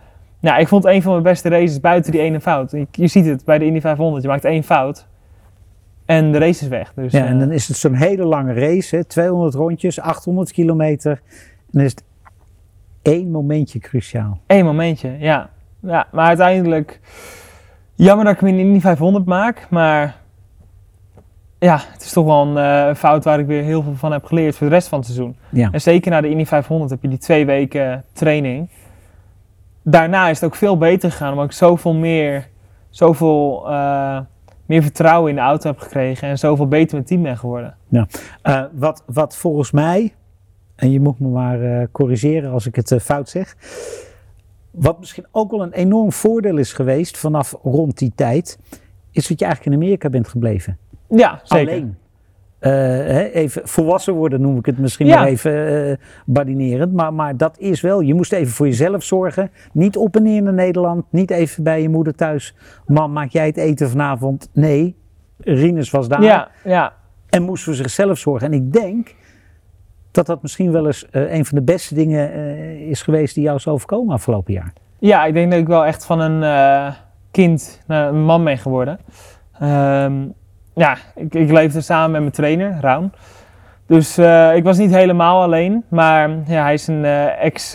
ja, 0.41 0.57
ik 0.57 0.69
vond 0.69 0.85
een 0.85 1.03
van 1.03 1.11
mijn 1.11 1.23
beste 1.23 1.49
races 1.49 1.81
buiten 1.81 2.13
die 2.13 2.21
ene 2.21 2.41
fout. 2.41 2.71
Je, 2.71 2.87
je 2.91 3.07
ziet 3.07 3.27
het 3.27 3.45
bij 3.45 3.59
de 3.59 3.65
Indy 3.65 3.81
500. 3.81 4.23
Je 4.23 4.29
maakt 4.29 4.45
één 4.45 4.63
fout. 4.63 5.07
En 6.05 6.33
de 6.33 6.39
race 6.39 6.63
is 6.63 6.69
weg. 6.69 6.93
Dus, 6.95 7.13
ja 7.13 7.27
en 7.27 7.39
dan 7.39 7.53
is 7.53 7.69
het 7.69 7.77
zo'n 7.77 7.95
hele 7.95 8.25
lange 8.25 8.53
race, 8.53 8.97
hè, 8.97 9.05
200 9.05 9.55
rondjes, 9.55 10.01
800 10.01 10.53
kilometer. 10.53 11.13
En 11.13 11.71
dan 11.71 11.83
is 11.83 11.91
het 11.91 12.05
één 13.03 13.31
momentje 13.31 13.79
cruciaal. 13.79 14.41
Eén 14.47 14.65
momentje, 14.65 15.17
ja. 15.19 15.51
Ja. 15.87 16.07
Maar 16.13 16.27
uiteindelijk, 16.27 17.01
jammer 17.95 18.25
dat 18.25 18.35
ik 18.35 18.41
hem 18.41 18.49
in 18.49 18.59
Indy 18.59 18.81
500 18.81 19.25
maak, 19.25 19.67
maar 19.71 20.17
ja, 21.59 21.81
het 21.93 22.03
is 22.03 22.13
toch 22.13 22.25
wel 22.25 22.47
een 22.47 22.57
eh, 22.57 22.95
fout 22.95 23.25
waar 23.25 23.39
ik 23.39 23.47
weer 23.47 23.63
heel 23.63 23.83
veel 23.83 23.95
van 23.95 24.13
heb 24.13 24.25
geleerd 24.25 24.57
voor 24.57 24.67
de 24.67 24.73
rest 24.73 24.89
van 24.89 24.99
het 24.99 25.07
seizoen. 25.07 25.37
Ja. 25.51 25.69
En 25.73 25.81
zeker 25.81 26.11
na 26.11 26.21
de 26.21 26.29
Indy 26.29 26.45
500 26.45 26.91
heb 26.91 27.03
je 27.03 27.09
die 27.09 27.19
twee 27.19 27.47
weken 27.47 28.05
training. 28.13 28.69
Daarna 29.83 30.29
is 30.29 30.41
het 30.41 30.51
ook 30.51 30.57
veel 30.57 30.79
beter 30.79 31.11
gegaan, 31.11 31.31
omdat 31.31 31.45
ik 31.45 31.53
zoveel 31.53 31.95
meer, 31.95 32.49
zoveel 32.91 33.71
eh, 33.71 34.19
meer 34.67 34.83
vertrouwen 34.83 35.31
in 35.31 35.37
de 35.37 35.43
auto 35.43 35.69
heb 35.69 35.79
gekregen 35.79 36.29
en 36.29 36.39
zoveel 36.39 36.69
beter 36.69 36.97
met 36.97 37.07
team 37.07 37.23
ben 37.23 37.39
geworden. 37.39 37.77
Eh, 38.43 38.63
wat, 38.73 39.03
wat 39.07 39.37
volgens 39.37 39.71
mij, 39.71 40.15
en 40.77 40.91
je 40.91 41.01
moet 41.01 41.21
me 41.21 41.29
maar 41.29 41.89
corrigeren 41.91 42.53
als 42.53 42.67
ik 42.67 42.77
het 42.77 42.97
fout 43.03 43.29
zeg. 43.29 43.57
Wat 44.77 44.99
misschien 44.99 45.27
ook 45.33 45.51
wel 45.51 45.63
een 45.63 45.73
enorm 45.73 46.13
voordeel 46.13 46.57
is 46.57 46.73
geweest 46.73 47.19
vanaf 47.19 47.55
rond 47.63 47.99
die 47.99 48.13
tijd, 48.15 48.59
is 49.11 49.27
dat 49.27 49.39
je 49.39 49.45
eigenlijk 49.45 49.77
in 49.77 49.83
Amerika 49.83 50.09
bent 50.11 50.29
gebleven. 50.29 50.79
Ja, 51.09 51.41
zeker. 51.43 51.69
Alleen. 51.73 51.97
Eh, 52.59 52.73
hè, 52.73 53.23
even 53.25 53.69
volwassen 53.69 54.15
worden 54.15 54.41
noem 54.41 54.57
ik 54.59 54.67
het 54.67 54.79
misschien 54.79 55.07
Ja. 55.07 55.19
maar 55.19 55.27
even 55.29 55.89
eh 55.91 55.97
badinerend. 56.27 56.93
Maar, 56.93 57.15
maar 57.15 57.37
dat 57.37 57.59
is 57.59 57.81
wel, 57.81 58.01
je 58.01 58.15
moest 58.15 58.33
even 58.33 58.53
voor 58.53 58.67
jezelf 58.67 59.03
zorgen. 59.03 59.51
Niet 59.73 59.97
op 59.97 60.17
en 60.17 60.23
neer 60.23 60.43
naar 60.43 60.53
Nederland. 60.53 61.05
Niet 61.11 61.31
even 61.31 61.63
bij 61.63 61.83
je 61.83 61.89
moeder 61.89 62.15
thuis. 62.15 62.55
Mam, 62.87 63.13
maak 63.13 63.31
jij 63.31 63.47
het 63.47 63.57
eten 63.57 63.91
vanavond? 63.91 64.49
Nee, 64.53 64.97
Rinus 65.39 65.91
was 65.91 66.09
daar. 66.09 66.23
Ja, 66.23 66.49
ja. 66.65 66.93
En 67.29 67.43
moest 67.43 67.65
voor 67.65 67.75
zichzelf 67.75 68.19
zorgen. 68.19 68.47
En 68.47 68.53
ik 68.53 68.73
denk 68.73 69.15
dat 70.17 70.27
dat 70.27 70.43
misschien 70.43 70.73
wel 70.73 70.87
eens 70.87 71.11
eh, 71.11 71.33
een 71.33 71.45
van 71.45 71.59
de 71.59 71.65
beste 71.65 71.95
dingen 71.95 72.33
eh, 72.33 72.91
is 72.91 73.03
geweest 73.03 73.35
die 73.35 73.45
jou 73.45 73.57
is 73.57 73.69
overkomen 73.69 74.15
afgelopen 74.15 74.53
jaar. 74.53 74.73
Ja, 74.99 75.25
ik 75.25 75.35
denk 75.35 75.51
dat 75.51 75.61
ik 75.61 75.67
wel 75.67 75.85
echt 75.85 76.07
van 76.07 76.21
een 76.21 76.43
eh, 76.43 76.95
kind 77.31 77.83
naar 77.87 78.09
een 78.09 78.25
man 78.25 78.45
ben 78.45 78.59
geworden. 78.59 78.99
Ehm, 79.61 80.15
ja, 80.75 80.97
ik, 81.15 81.35
ik 81.35 81.51
leefde 81.51 81.81
samen 81.81 82.11
met 82.11 82.21
mijn 82.21 82.33
trainer, 82.33 82.77
Raun. 82.81 83.13
Dus 83.87 84.19
ik 84.55 84.65
was 84.65 84.79
niet 84.79 84.95
helemaal 84.95 85.43
alleen, 85.43 85.85
maar 85.89 86.31
ja, 86.47 86.63
hij 86.63 86.75
is 86.75 86.87
een 86.87 87.05
ex, 87.05 87.75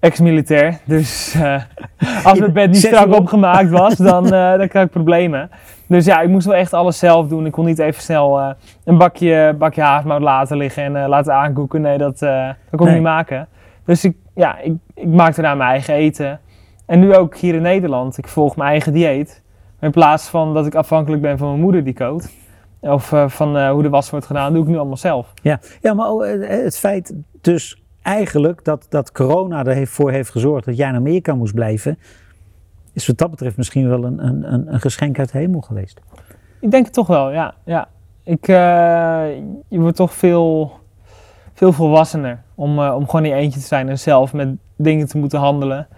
ex-militair. 0.00 0.78
Dus 0.84 1.36
als 2.24 2.38
mijn 2.38 2.52
bed 2.52 2.70
niet 2.70 2.80
strak 2.80 3.14
opgemaakt 3.14 3.70
was, 3.70 3.94
dan, 3.94 4.24
eh, 4.24 4.58
dan 4.58 4.68
krijg 4.68 4.86
ik 4.86 4.90
problemen. 4.90 5.50
Dus 5.88 6.04
ja, 6.04 6.20
ik 6.20 6.28
moest 6.28 6.46
wel 6.46 6.54
echt 6.54 6.72
alles 6.72 6.98
zelf 6.98 7.28
doen. 7.28 7.46
Ik 7.46 7.52
kon 7.52 7.64
niet 7.64 7.78
even 7.78 8.02
snel 8.02 8.40
eh, 8.40 8.50
een 8.84 8.98
bakje, 8.98 9.54
bakje 9.58 9.82
havermout 9.82 10.20
laten 10.20 10.56
liggen 10.56 10.82
en 10.82 10.96
eh, 11.02 11.08
laten 11.08 11.34
aankoeken. 11.34 11.80
Nee, 11.80 11.98
dat, 11.98 12.22
eh, 12.22 12.46
dat 12.70 12.80
kon 12.80 12.88
ik 12.88 12.94
niet 12.94 13.02
maken. 13.02 13.48
Dus 13.84 14.04
ik, 14.04 14.16
ja, 14.34 14.58
ik, 14.58 14.74
ik 14.94 15.08
maakte 15.08 15.42
daar 15.42 15.56
mijn 15.56 15.70
eigen 15.70 15.94
eten. 15.94 16.40
En 16.86 17.00
nu 17.00 17.14
ook 17.14 17.36
hier 17.36 17.54
in 17.54 17.62
Nederland. 17.62 18.18
Ik 18.18 18.28
volg 18.28 18.56
mijn 18.56 18.70
eigen 18.70 18.92
dieet. 18.92 19.42
In 19.80 19.90
plaats 19.90 20.28
van 20.28 20.54
dat 20.54 20.66
ik 20.66 20.74
afhankelijk 20.74 21.22
ben 21.22 21.38
van 21.38 21.48
mijn 21.48 21.60
moeder 21.60 21.84
die 21.84 21.94
kookt. 21.94 22.34
Of 22.80 23.12
van 23.26 23.68
hoe 23.68 23.82
de 23.82 23.88
was 23.88 24.10
wordt 24.10 24.26
gedaan, 24.26 24.52
doe 24.52 24.62
ik 24.62 24.68
nu 24.68 24.76
allemaal 24.76 24.96
zelf. 24.96 25.32
Ja, 25.42 25.60
ja 25.80 25.94
maar 25.94 26.08
het 26.40 26.78
feit 26.78 27.14
dus 27.40 27.82
eigenlijk 28.02 28.64
dat, 28.64 28.86
dat 28.88 29.12
corona 29.12 29.64
ervoor 29.64 30.10
heeft 30.10 30.30
gezorgd 30.30 30.64
dat 30.64 30.76
jij 30.76 30.88
in 30.88 30.94
Amerika 30.94 31.34
moest 31.34 31.54
blijven, 31.54 31.98
is 32.96 33.06
wat 33.06 33.18
dat 33.18 33.30
betreft 33.30 33.56
misschien 33.56 33.88
wel 33.88 34.04
een, 34.04 34.26
een, 34.26 34.72
een, 34.72 34.80
geschenk 34.80 35.18
uit 35.18 35.32
de 35.32 35.38
hemel 35.38 35.60
geweest. 35.60 36.00
Ik 36.60 36.70
denk 36.70 36.84
het 36.84 36.94
toch 36.94 37.06
wel, 37.06 37.32
ja. 37.32 37.54
ja. 37.64 37.88
Ik, 38.24 38.48
eh, 38.48 38.56
je 39.68 39.80
wordt 39.80 39.96
toch 39.96 40.14
veel, 40.14 40.72
veel 41.54 41.72
volwassener 41.72 42.42
om, 42.54 42.78
eh, 42.78 42.94
om 42.94 43.08
gewoon 43.08 43.24
in 43.24 43.30
je 43.30 43.36
eentje 43.36 43.60
te 43.60 43.66
zijn 43.66 43.88
en 43.88 43.98
zelf 43.98 44.32
met 44.32 44.48
dingen 44.76 45.06
te 45.06 45.18
moeten 45.18 45.38
handelen. 45.38 45.88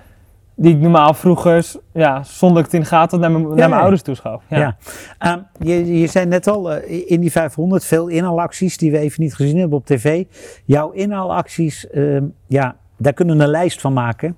Die 0.54 0.74
ik 0.74 0.80
normaal 0.80 1.14
vroeger, 1.14 1.66
ja, 1.92 2.22
zonder 2.22 2.58
ik 2.58 2.64
het 2.64 2.74
in 2.74 2.80
de 2.80 2.87
gaten 2.87 3.20
had, 3.20 3.30
naar 3.30 3.40
mijn, 3.40 3.54
naar 3.54 3.68
mijn 3.68 3.80
ouders 3.80 4.02
toeschoof. 4.02 4.42
Ja. 4.48 4.58
Ja. 4.58 4.76
Ehm, 5.18 5.40
je, 5.58 6.00
je 6.00 6.06
zei 6.06 6.26
net 6.26 6.46
al, 6.46 6.72
eh, 6.72 7.11
in 7.11 7.20
die 7.20 7.30
500 7.30 7.84
veel 7.84 8.08
inhaalacties 8.08 8.76
die 8.76 8.90
we 8.90 8.98
even 8.98 9.22
niet 9.22 9.34
gezien 9.34 9.58
hebben 9.58 9.78
op 9.78 9.87
tv. 9.87 10.24
Jouw 10.64 10.90
inhaalacties, 10.90 11.90
ehm, 11.90 12.24
ja, 12.46 12.76
daar 12.96 13.12
kunnen 13.12 13.37
we 13.37 13.42
een 13.42 13.50
lijst 13.50 13.80
van 13.80 13.92
maken. 13.92 14.37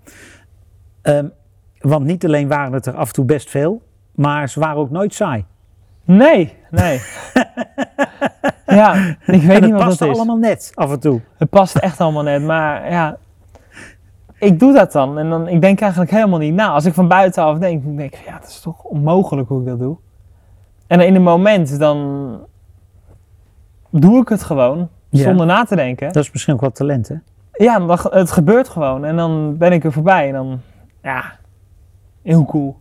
Ehm, 1.02 1.26
want 1.80 2.04
niet 2.04 2.24
alleen 2.24 2.48
waren 2.48 2.72
het 2.72 2.86
er 2.86 2.94
af 2.94 3.06
en 3.08 3.12
toe 3.14 3.24
best 3.24 3.50
veel, 3.50 3.82
maar 4.14 4.48
ze 4.48 4.60
waren 4.60 4.76
ook 4.76 4.90
nooit 4.90 5.14
saai. 5.14 5.44
Nee, 6.04 6.56
nee. 6.70 7.00
ja, 8.66 8.94
ik 9.26 9.42
weet 9.42 9.42
en 9.56 9.62
niet 9.62 9.72
het 9.72 9.82
wat 9.82 9.98
dat 9.98 10.08
is. 10.08 10.16
allemaal 10.16 10.36
net 10.36 10.72
af 10.74 10.90
en 10.92 11.00
toe. 11.00 11.20
Het 11.36 11.50
past 11.50 11.76
echt 11.76 12.00
allemaal 12.00 12.22
net, 12.22 12.42
maar 12.42 12.90
ja, 12.90 13.16
ik 14.38 14.58
doe 14.58 14.72
dat 14.72 14.92
dan 14.92 15.18
en 15.18 15.30
dan, 15.30 15.48
ik 15.48 15.60
denk 15.60 15.80
eigenlijk 15.80 16.10
helemaal 16.10 16.38
niet 16.38 16.54
na. 16.54 16.68
Als 16.68 16.84
ik 16.84 16.94
van 16.94 17.08
buitenaf 17.08 17.58
denk, 17.58 17.84
dan 17.84 17.96
denk 17.96 18.14
ik, 18.14 18.22
ja, 18.26 18.34
het 18.34 18.48
is 18.48 18.60
toch 18.60 18.82
onmogelijk 18.82 19.48
hoe 19.48 19.60
ik 19.60 19.66
dat 19.66 19.78
doe. 19.78 19.96
En 20.86 21.00
in 21.00 21.14
een 21.14 21.22
moment, 21.22 21.78
dan 21.78 22.38
doe 23.90 24.20
ik 24.20 24.28
het 24.28 24.42
gewoon, 24.42 24.88
Ja. 25.08 25.22
zonder 25.22 25.46
na 25.46 25.64
te 25.64 25.76
denken. 25.76 26.12
Dat 26.12 26.22
is 26.22 26.32
misschien 26.32 26.54
ook 26.54 26.60
wat 26.60 26.74
talent, 26.74 27.08
hè? 27.08 27.14
Ja, 27.52 27.86
het 28.10 28.30
gebeurt 28.30 28.68
gewoon 28.68 29.04
en 29.04 29.16
dan 29.16 29.56
ben 29.56 29.72
ik 29.72 29.84
er 29.84 29.92
voorbij 29.92 30.26
en 30.26 30.32
dan, 30.32 30.60
ja, 31.02 31.38
heel 32.22 32.44
cool. 32.44 32.76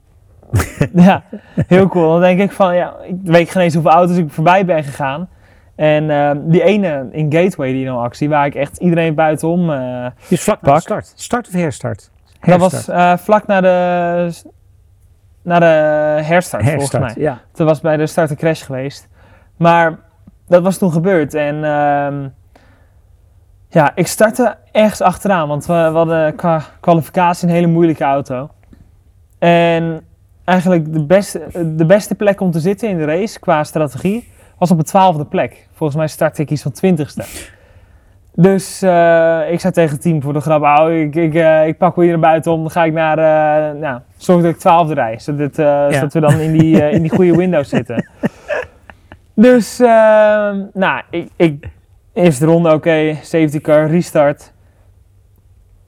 ja, 0.93 1.23
heel 1.67 1.87
cool. 1.87 2.11
Dan 2.11 2.21
denk 2.21 2.39
ik 2.39 2.51
van, 2.51 2.75
ja, 2.75 2.95
ik 3.07 3.15
weet 3.23 3.49
geen 3.51 3.63
eens 3.63 3.73
hoeveel 3.73 3.91
auto's 3.91 4.17
ik 4.17 4.31
voorbij 4.31 4.65
ben 4.65 4.83
gegaan. 4.83 5.29
En 5.75 6.09
eh, 6.09 6.31
die 6.41 6.63
ene 6.63 7.07
in 7.11 7.31
Gateway, 7.33 7.71
die 7.71 7.85
nou 7.85 7.99
actie, 8.03 8.29
waar 8.29 8.45
ik 8.45 8.55
echt 8.55 8.77
iedereen 8.77 9.15
buitenom... 9.15 9.69
eh, 9.71 10.05
Dus 10.29 10.43
vlak 10.43 10.61
na 10.61 10.67
Pak. 10.67 10.75
de 10.75 10.81
start. 10.81 11.11
Start 11.15 11.47
of 11.47 11.53
herstart? 11.53 12.11
dat 12.39 12.59
was 12.59 12.87
eh, 12.87 13.17
vlak 13.17 13.47
na 13.47 13.61
de, 13.61 14.43
na 15.41 15.59
de 15.59 15.65
herstart, 16.23 16.69
volgens 16.69 16.91
mij. 16.99 17.13
ja. 17.17 17.39
Toen 17.53 17.65
was 17.65 17.81
bij 17.81 17.97
de 17.97 18.07
start 18.07 18.29
een 18.29 18.35
crash 18.35 18.65
geweest. 18.65 19.07
Maar 19.57 19.99
dat 20.47 20.63
was 20.63 20.77
toen 20.77 20.91
gebeurd. 20.91 21.33
En 21.33 21.63
ehm, 21.63 22.27
ja, 23.69 23.91
ik 23.95 24.07
startte 24.07 24.57
ergens 24.71 25.01
achteraan. 25.01 25.47
Want 25.47 25.65
we, 25.65 25.73
we 25.73 25.97
hadden 25.97 26.35
qua 26.35 26.61
kwalificatie 26.79 27.47
een 27.47 27.53
hele 27.53 27.67
moeilijke 27.67 28.03
auto. 28.03 28.49
En 29.39 30.01
eigenlijk 30.43 30.93
de 30.93 31.05
beste, 31.05 31.41
de 31.75 31.85
beste 31.85 32.15
plek 32.15 32.41
om 32.41 32.51
te 32.51 32.59
zitten 32.59 32.89
in 32.89 32.97
de 32.97 33.05
race 33.05 33.39
qua 33.39 33.63
strategie 33.63 34.31
was 34.57 34.71
op 34.71 34.77
de 34.77 34.83
twaalfde 34.83 35.25
plek. 35.25 35.67
Volgens 35.73 35.97
mij 35.97 36.07
startte 36.07 36.41
ik 36.41 36.49
iets 36.51 36.61
van 36.61 36.71
twintigste. 36.71 37.23
Dus 38.33 38.81
eh, 38.81 39.51
ik 39.51 39.59
zei 39.59 39.73
tegen 39.73 39.91
het 39.91 40.01
team 40.01 40.21
voor 40.21 40.33
de 40.33 40.39
grap, 40.39 40.63
"Au, 40.63 40.93
ik, 40.93 41.15
ik, 41.15 41.33
eh, 41.33 41.67
ik 41.67 41.77
pak 41.77 41.95
wel 41.95 42.05
hier 42.05 42.13
naar 42.13 42.29
buiten 42.29 42.51
om, 42.51 42.61
dan 42.61 42.71
ga 42.71 42.83
ik 42.83 42.93
naar, 42.93 43.17
eh 43.17 43.79
nou, 43.79 43.99
zorg 44.17 44.41
dat 44.41 44.51
ik 44.53 44.59
twaalfde 44.59 44.93
rij, 44.93 45.19
zodat, 45.19 45.55
zodat 45.55 46.13
we 46.13 46.19
dan 46.19 46.39
in 46.39 46.51
die, 46.51 46.89
in 46.89 47.01
die 47.01 47.11
goede 47.11 47.35
window 47.35 47.63
zitten. 47.63 48.05
Dus, 49.33 49.77
nou, 50.73 51.01
ik, 51.09 51.29
ik, 51.35 51.69
eerste 52.13 52.45
ronde, 52.45 52.73
oké, 52.73 53.17
safety 53.21 53.59
car, 53.61 53.87
restart. 53.89 54.53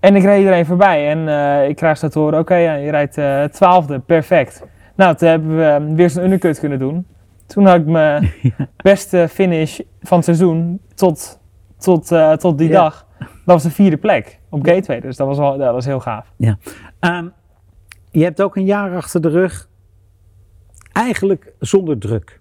En 0.01 0.15
ik 0.15 0.23
reed 0.23 0.37
iedereen 0.37 0.65
voorbij 0.65 1.09
en 1.09 1.27
eh, 1.27 1.69
ik 1.69 1.75
krijg 1.75 1.97
zo 1.97 2.07
te 2.07 2.19
horen, 2.19 2.39
oké, 2.39 2.55
ja, 2.55 2.73
je 2.73 2.89
rijdt 2.91 3.17
eh, 3.17 3.43
twaalfde, 3.43 3.99
perfect. 3.99 4.63
Nou, 4.95 5.15
toen 5.15 5.27
hebben 5.27 5.57
we 5.57 5.95
weer 5.95 6.09
zo'n 6.09 6.23
undercut 6.23 6.59
kunnen 6.59 6.79
doen. 6.79 7.05
Toen 7.45 7.65
had 7.65 7.75
ik 7.79 7.85
mijn 7.85 8.31
beste 8.83 9.27
finish 9.29 9.79
van 10.01 10.15
het 10.17 10.25
seizoen 10.25 10.81
tot, 10.95 11.39
tot, 11.77 12.11
eh, 12.11 12.31
tot 12.33 12.57
die 12.57 12.69
Ja. 12.69 12.81
dag. 12.81 13.07
Dat 13.19 13.29
was 13.43 13.63
de 13.63 13.71
vierde 13.71 13.97
plek 13.97 14.39
op 14.49 14.65
Gateway, 14.65 14.99
dus 14.99 15.17
dat 15.17 15.27
was, 15.27 15.37
wel, 15.37 15.57
dat 15.57 15.73
was 15.73 15.85
heel 15.85 15.99
gaaf. 15.99 16.33
Ehm, 16.99 17.27
je 18.11 18.23
hebt 18.23 18.41
ook 18.41 18.55
een 18.55 18.65
jaar 18.65 18.95
achter 18.95 19.21
de 19.21 19.29
rug, 19.29 19.69
eigenlijk 20.93 21.53
zonder 21.59 21.97
druk. 21.97 22.39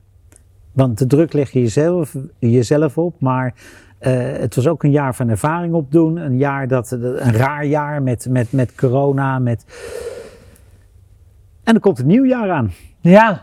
Want 0.73 0.99
de 0.99 1.07
druk 1.07 1.33
leg 1.33 1.51
je 1.51 1.61
jezelf, 1.61 2.15
jezelf 2.39 2.99
op, 2.99 3.21
maar 3.21 3.55
eh, 4.01 4.13
het 4.33 4.55
was 4.55 4.67
ook 4.67 4.83
een 4.83 4.91
jaar 4.91 5.15
van 5.15 5.29
ervaring 5.29 5.75
opdoen. 5.75 6.17
Een 6.17 6.39
jaar 6.39 6.69
dat, 6.69 6.91
een 6.91 7.33
raar 7.33 7.65
jaar 7.65 8.03
met, 8.03 8.27
met, 8.31 8.53
met 8.53 8.75
corona. 8.75 9.39
Met... 9.39 9.65
En 11.65 11.75
er 11.75 11.81
komt 11.81 11.99
een 11.99 12.07
nieuw 12.07 12.25
jaar 12.25 12.51
aan. 12.51 12.73
Ja, 13.01 13.43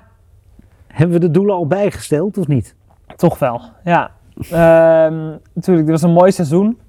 Hebben 0.97 1.19
we 1.19 1.25
de 1.25 1.31
doelen 1.31 1.55
al 1.55 1.67
bijgesteld 1.67 2.37
of 2.37 2.47
niet? 2.47 2.75
Toch 3.15 3.39
wel, 3.39 3.61
ja. 3.83 4.11
Ehm, 4.51 5.15
natuurlijk, 5.53 5.87
dit 5.87 5.89
was 5.89 6.01
een 6.01 6.11
mooi 6.11 6.31
seizoen. 6.31 6.79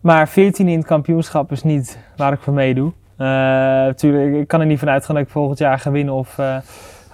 Maar 0.00 0.28
14 0.28 0.68
in 0.68 0.78
het 0.78 0.86
kampioenschap 0.86 1.52
is 1.52 1.62
niet 1.62 1.98
waar 2.16 2.32
ik 2.32 2.40
voor 2.40 2.52
meedoe. 2.52 2.92
Eh 3.16 3.26
natuurlijk, 3.26 4.34
ik 4.34 4.48
kan 4.48 4.60
er 4.60 4.66
niet 4.66 4.78
van 4.78 4.88
uitgaan 4.88 5.14
dat 5.14 5.24
ik 5.24 5.30
volgend 5.30 5.58
jaar 5.58 5.78
ga 5.78 5.90
winnen 5.90 6.14
of, 6.14 6.38
eh, 6.38 6.56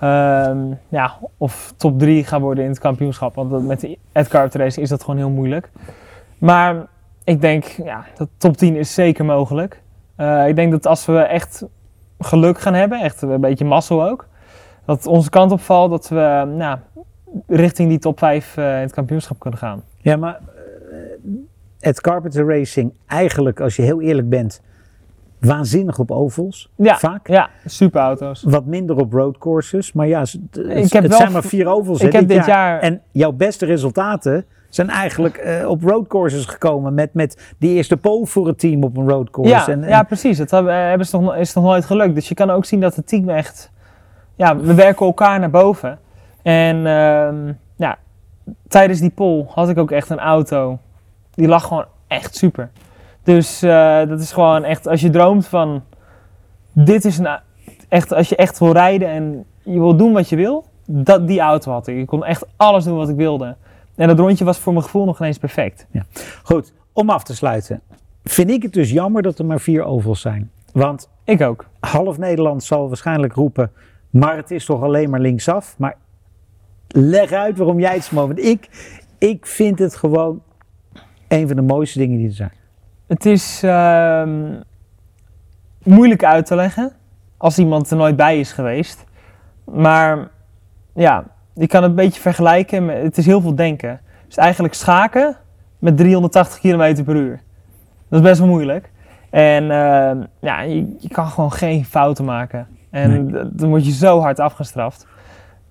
ehm, 0.00 0.58
ja, 0.88 1.18
of 1.36 1.74
top 1.76 1.98
3 1.98 2.24
ga 2.24 2.40
worden 2.40 2.64
in 2.64 2.70
het 2.70 2.78
kampioenschap. 2.78 3.34
Want 3.34 3.66
met 3.66 3.80
de 3.80 3.98
Edcar 4.12 4.48
Race 4.52 4.80
is 4.80 4.88
dat 4.88 5.00
gewoon 5.00 5.16
heel 5.16 5.30
moeilijk. 5.30 5.70
Maar 6.38 6.86
ik 7.24 7.40
denk, 7.40 7.64
ja, 7.64 8.04
dat 8.16 8.28
top 8.36 8.56
10 8.56 8.76
is 8.76 8.94
zeker 8.94 9.24
mogelijk. 9.24 9.82
Eh, 10.16 10.48
ik 10.48 10.56
denk 10.56 10.70
dat 10.70 10.86
als 10.86 11.06
we 11.06 11.18
echt 11.18 11.64
geluk 12.18 12.60
gaan 12.60 12.74
hebben, 12.74 13.00
echt 13.00 13.22
een 13.22 13.40
beetje 13.40 13.64
mazzel 13.64 14.08
ook, 14.08 14.26
dat 14.84 15.06
onze 15.06 15.30
kant 15.30 15.52
op 15.52 15.60
valt, 15.60 15.90
dat 15.90 16.08
we 16.08 16.52
nou, 16.56 16.78
richting 17.46 17.88
die 17.88 17.98
top 17.98 18.18
5 18.18 18.56
eh, 18.56 18.64
in 18.64 18.80
het 18.80 18.92
kampioenschap 18.92 19.38
kunnen 19.38 19.58
gaan. 19.58 19.82
Ja, 19.98 20.16
maar 20.16 20.34
eh, 20.34 21.30
het 21.80 22.00
Carpenter 22.00 22.46
Racing, 22.46 22.92
eigenlijk 23.06 23.60
als 23.60 23.76
je 23.76 23.82
heel 23.82 24.00
eerlijk 24.00 24.28
bent, 24.28 24.62
waanzinnig 25.40 25.98
op 25.98 26.10
ovals. 26.10 26.70
Ja, 26.76 26.98
Vaak. 26.98 27.28
ja 27.28 27.48
superauto's. 27.64 28.42
Wat 28.42 28.64
minder 28.64 28.96
op 28.96 29.12
roadcourses. 29.12 29.92
Maar 29.92 30.06
ja, 30.06 30.20
het, 30.20 30.38
Ik 30.56 30.92
heb 30.92 31.02
het 31.02 31.10
wel 31.10 31.18
zijn 31.18 31.32
maar 31.32 31.42
vier 31.42 31.66
ovals 31.66 32.00
Ik 32.00 32.12
heb 32.12 32.28
dit 32.28 32.46
jaar, 32.46 32.80
En 32.80 33.02
jouw 33.10 33.32
beste 33.32 33.66
resultaten 33.66 34.44
zijn 34.68 34.88
eigenlijk 34.88 35.36
eh, 35.36 35.68
op 35.68 35.82
roadcourses 35.82 36.44
gekomen. 36.44 36.94
Met, 36.94 37.14
met 37.14 37.54
die 37.58 37.74
eerste 37.74 37.96
pole 37.96 38.26
voor 38.26 38.46
het 38.46 38.58
team 38.58 38.82
op 38.84 38.96
een 38.96 39.08
roadcourse. 39.08 39.54
ja, 39.54 39.66
en, 39.68 39.82
en- 39.82 39.88
ja, 39.88 40.02
precies. 40.02 40.38
Dat 40.38 40.50
hebben, 40.50 40.88
hebben 40.88 41.06
ze 41.06 41.18
nog, 41.18 41.34
is 41.36 41.54
nog 41.54 41.64
nooit 41.64 41.84
gelukt. 41.84 42.14
Dus 42.14 42.28
je 42.28 42.34
kan 42.34 42.50
ook 42.50 42.64
zien 42.64 42.80
dat 42.80 42.96
het 42.96 43.06
team 43.06 43.28
echt, 43.28 43.70
ja, 44.34 44.56
we 44.56 44.74
werken 44.74 45.06
elkaar 45.06 45.40
naar 45.40 45.50
boven. 45.50 45.98
En 46.42 46.86
ehm, 46.86 47.52
ja, 47.76 47.98
tijdens 48.68 49.00
die 49.00 49.10
pole 49.10 49.44
had 49.48 49.68
ik 49.68 49.78
ook 49.78 49.90
echt 49.90 50.10
een 50.10 50.18
auto. 50.18 50.78
Die 51.34 51.48
lag 51.48 51.64
gewoon 51.66 51.84
echt 52.06 52.36
super. 52.36 52.70
Dus 53.22 53.62
eh, 53.62 54.08
dat 54.08 54.20
is 54.20 54.32
gewoon 54.32 54.64
echt, 54.64 54.86
als 54.86 55.00
je 55.00 55.10
droomt 55.10 55.46
van, 55.46 55.82
dit 56.72 57.04
is 57.04 57.18
een, 57.18 57.38
echt, 57.88 58.12
als 58.12 58.28
je 58.28 58.36
echt 58.36 58.58
wil 58.58 58.72
rijden 58.72 59.08
en 59.08 59.44
je 59.62 59.78
wil 59.78 59.96
doen 59.96 60.12
wat 60.12 60.28
je 60.28 60.36
wil, 60.36 60.64
dat, 60.86 61.26
die 61.26 61.40
auto 61.40 61.72
had 61.72 61.86
ik. 61.86 61.96
Ik 61.96 62.06
kon 62.06 62.24
echt 62.24 62.46
alles 62.56 62.84
doen 62.84 62.96
wat 62.96 63.08
ik 63.08 63.16
wilde. 63.16 63.56
En 63.94 64.08
dat 64.08 64.18
rondje 64.18 64.44
was 64.44 64.58
voor 64.58 64.72
mijn 64.72 64.84
gevoel 64.84 65.04
nog 65.04 65.20
ineens 65.20 65.38
perfect. 65.38 65.86
Goed, 66.42 66.72
om 66.92 67.10
af 67.10 67.22
te 67.22 67.34
sluiten. 67.34 67.80
Vind 68.24 68.50
ik 68.50 68.62
het 68.62 68.72
dus 68.72 68.90
jammer 68.90 69.22
dat 69.22 69.38
er 69.38 69.44
maar 69.44 69.60
vier 69.60 69.84
ovals 69.84 70.20
zijn. 70.20 70.50
Want 70.72 71.08
Ik 71.24 71.40
ook. 71.40 71.66
half 71.80 72.18
Nederland 72.18 72.62
zal 72.62 72.88
waarschijnlijk 72.88 73.32
roepen, 73.32 73.72
maar 74.10 74.36
het 74.36 74.50
is 74.50 74.64
toch 74.64 74.82
alleen 74.82 75.10
maar 75.10 75.20
linksaf. 75.20 75.74
Maar 75.78 75.96
leg 76.88 77.32
uit 77.32 77.58
waarom 77.58 77.80
jij 77.80 77.94
het 77.94 78.04
zo 78.04 78.26
vindt. 78.26 78.44
Ik, 78.44 78.68
ik 79.18 79.46
vind 79.46 79.78
het 79.78 79.96
gewoon 79.96 80.42
een 81.28 81.46
van 81.46 81.56
de 81.56 81.62
mooiste 81.62 81.98
dingen 81.98 82.18
die 82.18 82.28
er 82.28 82.34
zijn. 82.34 82.52
Het 83.10 83.26
is 83.26 83.62
ehm, 83.62 84.54
moeilijk 85.82 86.24
uit 86.24 86.46
te 86.46 86.54
leggen 86.54 86.92
als 87.36 87.58
iemand 87.58 87.90
er 87.90 87.96
nooit 87.96 88.16
bij 88.16 88.38
is 88.38 88.52
geweest. 88.52 89.04
Maar 89.64 90.28
ja, 90.94 91.24
je 91.54 91.66
kan 91.66 91.82
het 91.82 91.90
een 91.90 91.96
beetje 91.96 92.20
vergelijken. 92.20 92.84
Met, 92.84 93.02
het 93.02 93.18
is 93.18 93.26
heel 93.26 93.40
veel 93.40 93.54
denken. 93.54 93.90
Het 93.90 94.28
is 94.28 94.36
eigenlijk 94.36 94.74
schaken 94.74 95.36
met 95.78 95.96
380 95.96 96.60
km 96.60 97.04
per 97.04 97.14
uur. 97.14 97.40
Dat 98.08 98.20
is 98.20 98.26
best 98.26 98.38
wel 98.38 98.48
moeilijk. 98.48 98.90
En 99.30 99.70
ehm, 99.70 100.22
ja, 100.40 100.60
je, 100.60 100.96
je 100.98 101.08
kan 101.08 101.26
gewoon 101.26 101.52
geen 101.52 101.84
fouten 101.84 102.24
maken. 102.24 102.66
En 102.90 103.30
Nee. 103.30 103.48
dan 103.52 103.68
word 103.68 103.86
je 103.86 103.92
zo 103.92 104.20
hard 104.20 104.38
afgestraft. 104.38 105.06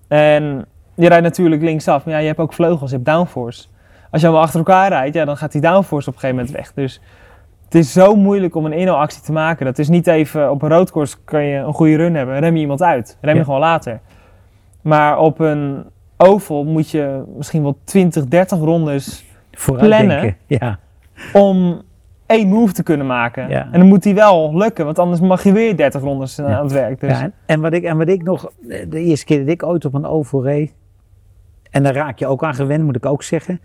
En 0.08 0.66
je 0.94 1.08
rijdt 1.08 1.24
natuurlijk 1.24 1.62
linksaf, 1.62 2.04
maar 2.04 2.14
ja, 2.14 2.20
je 2.20 2.26
hebt 2.26 2.38
ook 2.38 2.52
vleugels, 2.52 2.90
je 2.90 2.96
hebt 2.96 3.08
downforce. 3.08 3.66
Als 4.10 4.20
je 4.20 4.26
allemaal 4.26 4.44
achter 4.44 4.58
elkaar 4.58 4.88
rijdt, 4.88 5.14
ja, 5.14 5.24
dan 5.24 5.36
gaat 5.36 5.52
die 5.52 5.60
downforce 5.60 6.08
op 6.08 6.14
een 6.14 6.20
gegeven 6.20 6.44
moment 6.44 6.56
weg. 6.56 6.72
Dus 6.74 7.00
het 7.70 7.74
is 7.74 7.92
zo 7.92 8.14
moeilijk 8.16 8.54
om 8.54 8.64
een 8.64 8.72
inno-actie 8.72 9.22
te 9.22 9.32
maken. 9.32 9.66
Dat 9.66 9.78
is 9.78 9.88
niet 9.88 10.06
even 10.06 10.50
op 10.50 10.62
een 10.62 10.68
roadcourse 10.68 11.16
kan 11.24 11.44
je 11.44 11.56
een 11.58 11.72
goede 11.74 11.96
run 11.96 12.14
hebben. 12.14 12.38
Rem 12.38 12.54
je 12.54 12.60
iemand 12.60 12.82
uit. 12.82 13.18
Rem 13.20 13.32
je 13.32 13.38
Ja. 13.38 13.44
gewoon 13.44 13.60
later. 13.60 14.00
Maar 14.82 15.18
op 15.18 15.38
een 15.40 15.84
oval 16.16 16.64
moet 16.64 16.90
je 16.90 17.22
misschien 17.36 17.62
wel 17.62 17.78
20, 17.84 18.24
30 18.26 18.58
rondes 18.58 19.24
Vooruitdenken. 19.52 20.36
Ja. 20.46 20.78
om 21.32 21.82
één 22.26 22.48
move 22.48 22.72
te 22.72 22.82
kunnen 22.82 23.06
maken. 23.06 23.48
Ja. 23.48 23.68
En 23.72 23.78
dan 23.78 23.88
moet 23.88 24.02
die 24.02 24.14
wel 24.14 24.56
lukken, 24.56 24.84
want 24.84 24.98
anders 24.98 25.20
mag 25.20 25.42
je 25.42 25.52
weer 25.52 25.76
30 25.76 26.00
rondes 26.02 26.38
eh, 26.38 26.48
Ja. 26.48 26.56
aan 26.56 26.62
het 26.62 26.72
werk. 26.72 27.00
Dus 27.00 27.10
Ja, 27.10 27.22
en, 27.22 27.32
en 27.46 27.60
wat 27.60 27.72
ik, 27.72 27.82
en 27.84 27.96
wat 27.98 28.08
ik 28.08 28.22
nog, 28.22 28.50
de 28.88 29.00
eerste 29.00 29.24
keer 29.24 29.38
dat 29.38 29.48
ik 29.48 29.62
ooit 29.62 29.84
op 29.84 29.94
een 29.94 30.06
oval 30.06 30.44
reed, 30.44 30.74
en 31.70 31.82
daar 31.82 31.94
raak 31.94 32.18
je 32.18 32.26
ook 32.26 32.44
aan 32.44 32.54
gewend, 32.54 32.84
moet 32.84 32.96
ik 32.96 33.06
ook 33.06 33.22
zeggen. 33.22 33.60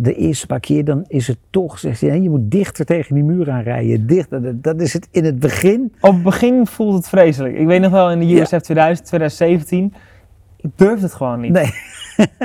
De 0.00 0.14
eerste 0.14 0.46
paar 0.46 0.60
keer 0.60 0.84
dan 0.84 1.04
is 1.06 1.26
het 1.26 1.38
toch, 1.50 1.78
zegt 1.78 2.00
hij, 2.00 2.20
je 2.20 2.30
moet 2.30 2.50
dichter 2.50 2.84
tegen 2.84 3.14
die 3.14 3.24
muur 3.24 3.50
aan 3.50 3.62
rijden. 3.62 4.06
Dichter, 4.06 4.60
dat, 4.60 4.80
is 4.80 4.92
het 4.92 5.08
in 5.10 5.24
het 5.24 5.38
begin. 5.38 5.94
op 6.00 6.12
het 6.12 6.22
begin 6.22 6.66
voelt 6.66 6.94
het 6.94 7.08
vreselijk. 7.08 7.56
Ik 7.56 7.66
weet 7.66 7.80
nog 7.80 7.90
wel 7.90 8.10
in 8.10 8.18
de 8.18 8.26
Ja. 8.26 8.40
USF 8.40 8.58
2000, 8.58 9.06
2017, 9.06 9.94
ik 10.56 10.70
durfde 10.74 11.04
het 11.04 11.14
gewoon 11.14 11.40
niet. 11.40 11.52
Nee. 11.52 11.70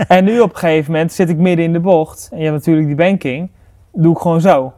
En 0.07 0.23
nu 0.23 0.39
op 0.39 0.49
een 0.49 0.57
gegeven 0.57 0.91
moment 0.91 1.13
zit 1.13 1.29
ik 1.29 1.37
midden 1.37 1.65
in 1.65 1.73
de 1.73 1.79
bocht. 1.79 2.29
En 2.31 2.37
je 2.37 2.43
hebt 2.43 2.55
natuurlijk 2.55 2.87
die 2.87 2.95
banking. 2.95 3.49
Doe 3.93 4.13
ik 4.13 4.19
gewoon 4.21 4.41
zo. 4.41 4.73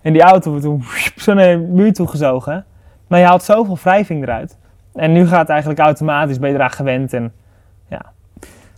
En 0.00 0.12
die 0.12 0.22
auto 0.22 0.50
wordt 0.50 0.64
toen 0.64 0.82
zo 1.16 1.34
naar 1.34 1.56
de 1.56 1.58
muur 1.58 1.92
toe 1.92 2.08
gezogen. 2.08 2.64
Maar 3.06 3.18
je 3.18 3.24
haalt 3.24 3.42
zoveel 3.42 3.78
wrijving 3.82 4.22
eruit. 4.22 4.58
En 4.94 5.12
nu 5.12 5.26
gaat 5.26 5.40
het 5.40 5.48
eigenlijk 5.48 5.80
automatisch, 5.80 6.38
ben 6.38 6.48
je 6.48 6.54
eraan 6.54 6.70
gewend. 6.70 7.12
En 7.12 7.32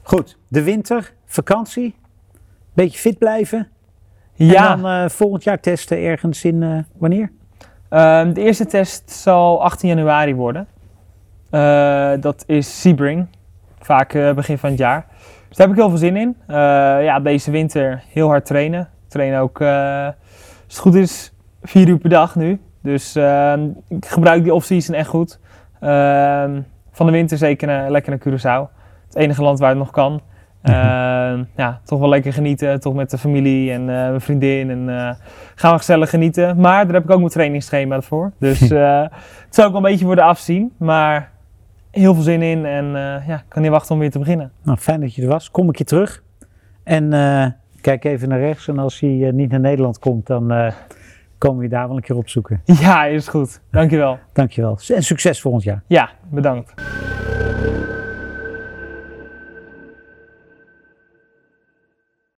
Goed, 0.07 0.38
de 0.48 0.62
winter, 0.62 1.12
vakantie, 1.26 1.94
beetje 2.74 2.98
fit 2.98 3.18
blijven. 3.18 3.68
ja, 4.32 4.72
En 4.72 4.82
dan 4.82 4.90
eh, 4.90 5.08
volgend 5.08 5.44
jaar 5.44 5.60
testen 5.60 5.98
ergens 5.98 6.44
in, 6.44 6.62
eh, 6.62 6.78
wanneer? 6.98 7.32
Ehm, 7.88 8.32
de 8.32 8.40
eerste 8.40 8.66
test 8.66 9.10
zal 9.10 9.62
18 9.62 9.88
januari 9.88 10.34
worden. 10.34 10.66
Eh, 11.50 12.12
dat 12.20 12.44
is 12.46 12.80
Sebring. 12.80 13.26
Vaak 13.78 14.12
begin 14.34 14.58
van 14.58 14.70
het 14.70 14.78
jaar. 14.78 15.06
Dus 15.48 15.56
daar 15.56 15.66
heb 15.66 15.76
ik 15.76 15.82
heel 15.82 15.90
veel 15.90 15.98
zin 15.98 16.16
in. 16.16 16.37
Ja, 17.04 17.20
deze 17.20 17.50
winter 17.50 18.02
heel 18.08 18.28
hard 18.28 18.46
trainen. 18.46 18.80
Ik 18.80 19.08
train 19.08 19.37
ook, 19.37 19.60
als 19.60 20.14
het 20.66 20.78
goed 20.78 20.94
is, 20.94 21.32
vier 21.62 21.88
uur 21.88 21.98
per 21.98 22.10
dag 22.10 22.37
nu. 22.37 22.60
Dus 22.82 23.16
ehm, 23.16 23.68
ik 23.88 24.06
gebruik 24.06 24.42
die 24.42 24.54
off-season 24.54 24.94
echt 24.94 25.08
goed. 25.08 25.38
Ehm, 25.80 26.60
van 26.90 27.06
de 27.06 27.12
winter 27.12 27.38
zeker 27.38 27.90
lekker 27.90 28.10
naar 28.10 28.20
Curaçao. 28.28 28.70
Het 29.06 29.16
enige 29.16 29.42
land 29.42 29.58
waar 29.58 29.68
het 29.68 29.78
nog 29.78 29.90
kan. 29.90 30.20
Ehm, 30.64 31.44
ja, 31.57 31.81
toch 31.85 31.98
wel 31.98 32.09
lekker 32.09 32.33
genieten. 32.33 32.81
Toch 32.81 32.94
met 32.94 33.11
de 33.11 33.18
familie 33.18 33.72
en 33.72 33.81
eh, 33.81 33.87
mijn 33.87 34.20
vriendin. 34.20 34.70
En 34.70 34.88
eh, 34.88 35.14
gaan 35.55 35.72
we 35.72 35.79
gezellig 35.79 36.11
genieten. 36.11 36.57
Maar 36.57 36.85
daar 36.85 36.94
heb 36.94 37.05
ik 37.05 37.11
ook 37.11 37.18
mijn 37.18 37.31
trainingsschema 37.31 38.00
voor. 38.00 38.33
Dus 38.38 38.70
eh, 38.70 39.00
het 39.44 39.55
zal 39.55 39.64
ook 39.64 39.72
wel 39.72 39.85
een 39.85 39.90
beetje 39.90 40.07
worden 40.07 40.24
afzien. 40.24 40.72
Maar 40.77 41.31
heel 41.90 42.14
veel 42.14 42.22
zin 42.22 42.42
in. 42.42 42.64
En 42.64 42.87
ja, 43.27 43.35
ik 43.35 43.44
kan 43.48 43.62
niet 43.62 43.70
wachten 43.70 43.94
om 43.94 44.00
weer 44.00 44.11
te 44.11 44.18
beginnen. 44.18 44.53
Nou, 44.62 44.79
fijn 44.79 45.00
dat 45.00 45.14
je 45.14 45.22
er 45.22 45.29
was. 45.29 45.50
Kom 45.50 45.68
ik 45.68 45.79
je 45.79 45.85
terug. 45.85 46.22
En 46.83 47.12
kijk 47.81 48.05
even 48.05 48.29
naar 48.29 48.40
rechts. 48.40 48.68
En 48.68 48.79
als 48.79 49.03
eh, 49.03 49.33
niet 49.33 49.50
naar 49.50 49.61
Nederland 49.61 49.98
komt, 49.98 50.27
dan 50.27 50.72
komen 51.38 51.59
we 51.59 51.64
je 51.64 51.70
daar 51.70 51.87
wel 51.87 51.96
een 51.96 52.03
keer 52.03 52.16
opzoeken. 52.16 52.61
Ja, 52.64 53.05
is 53.05 53.29
goed. 53.29 53.61
Dankjewel. 53.70 54.18
Dankjewel. 54.33 54.79
En 54.88 55.03
succes 55.03 55.40
volgend 55.40 55.64
jaar. 55.64 55.83
Ja, 55.87 56.11
bedankt. 56.31 56.74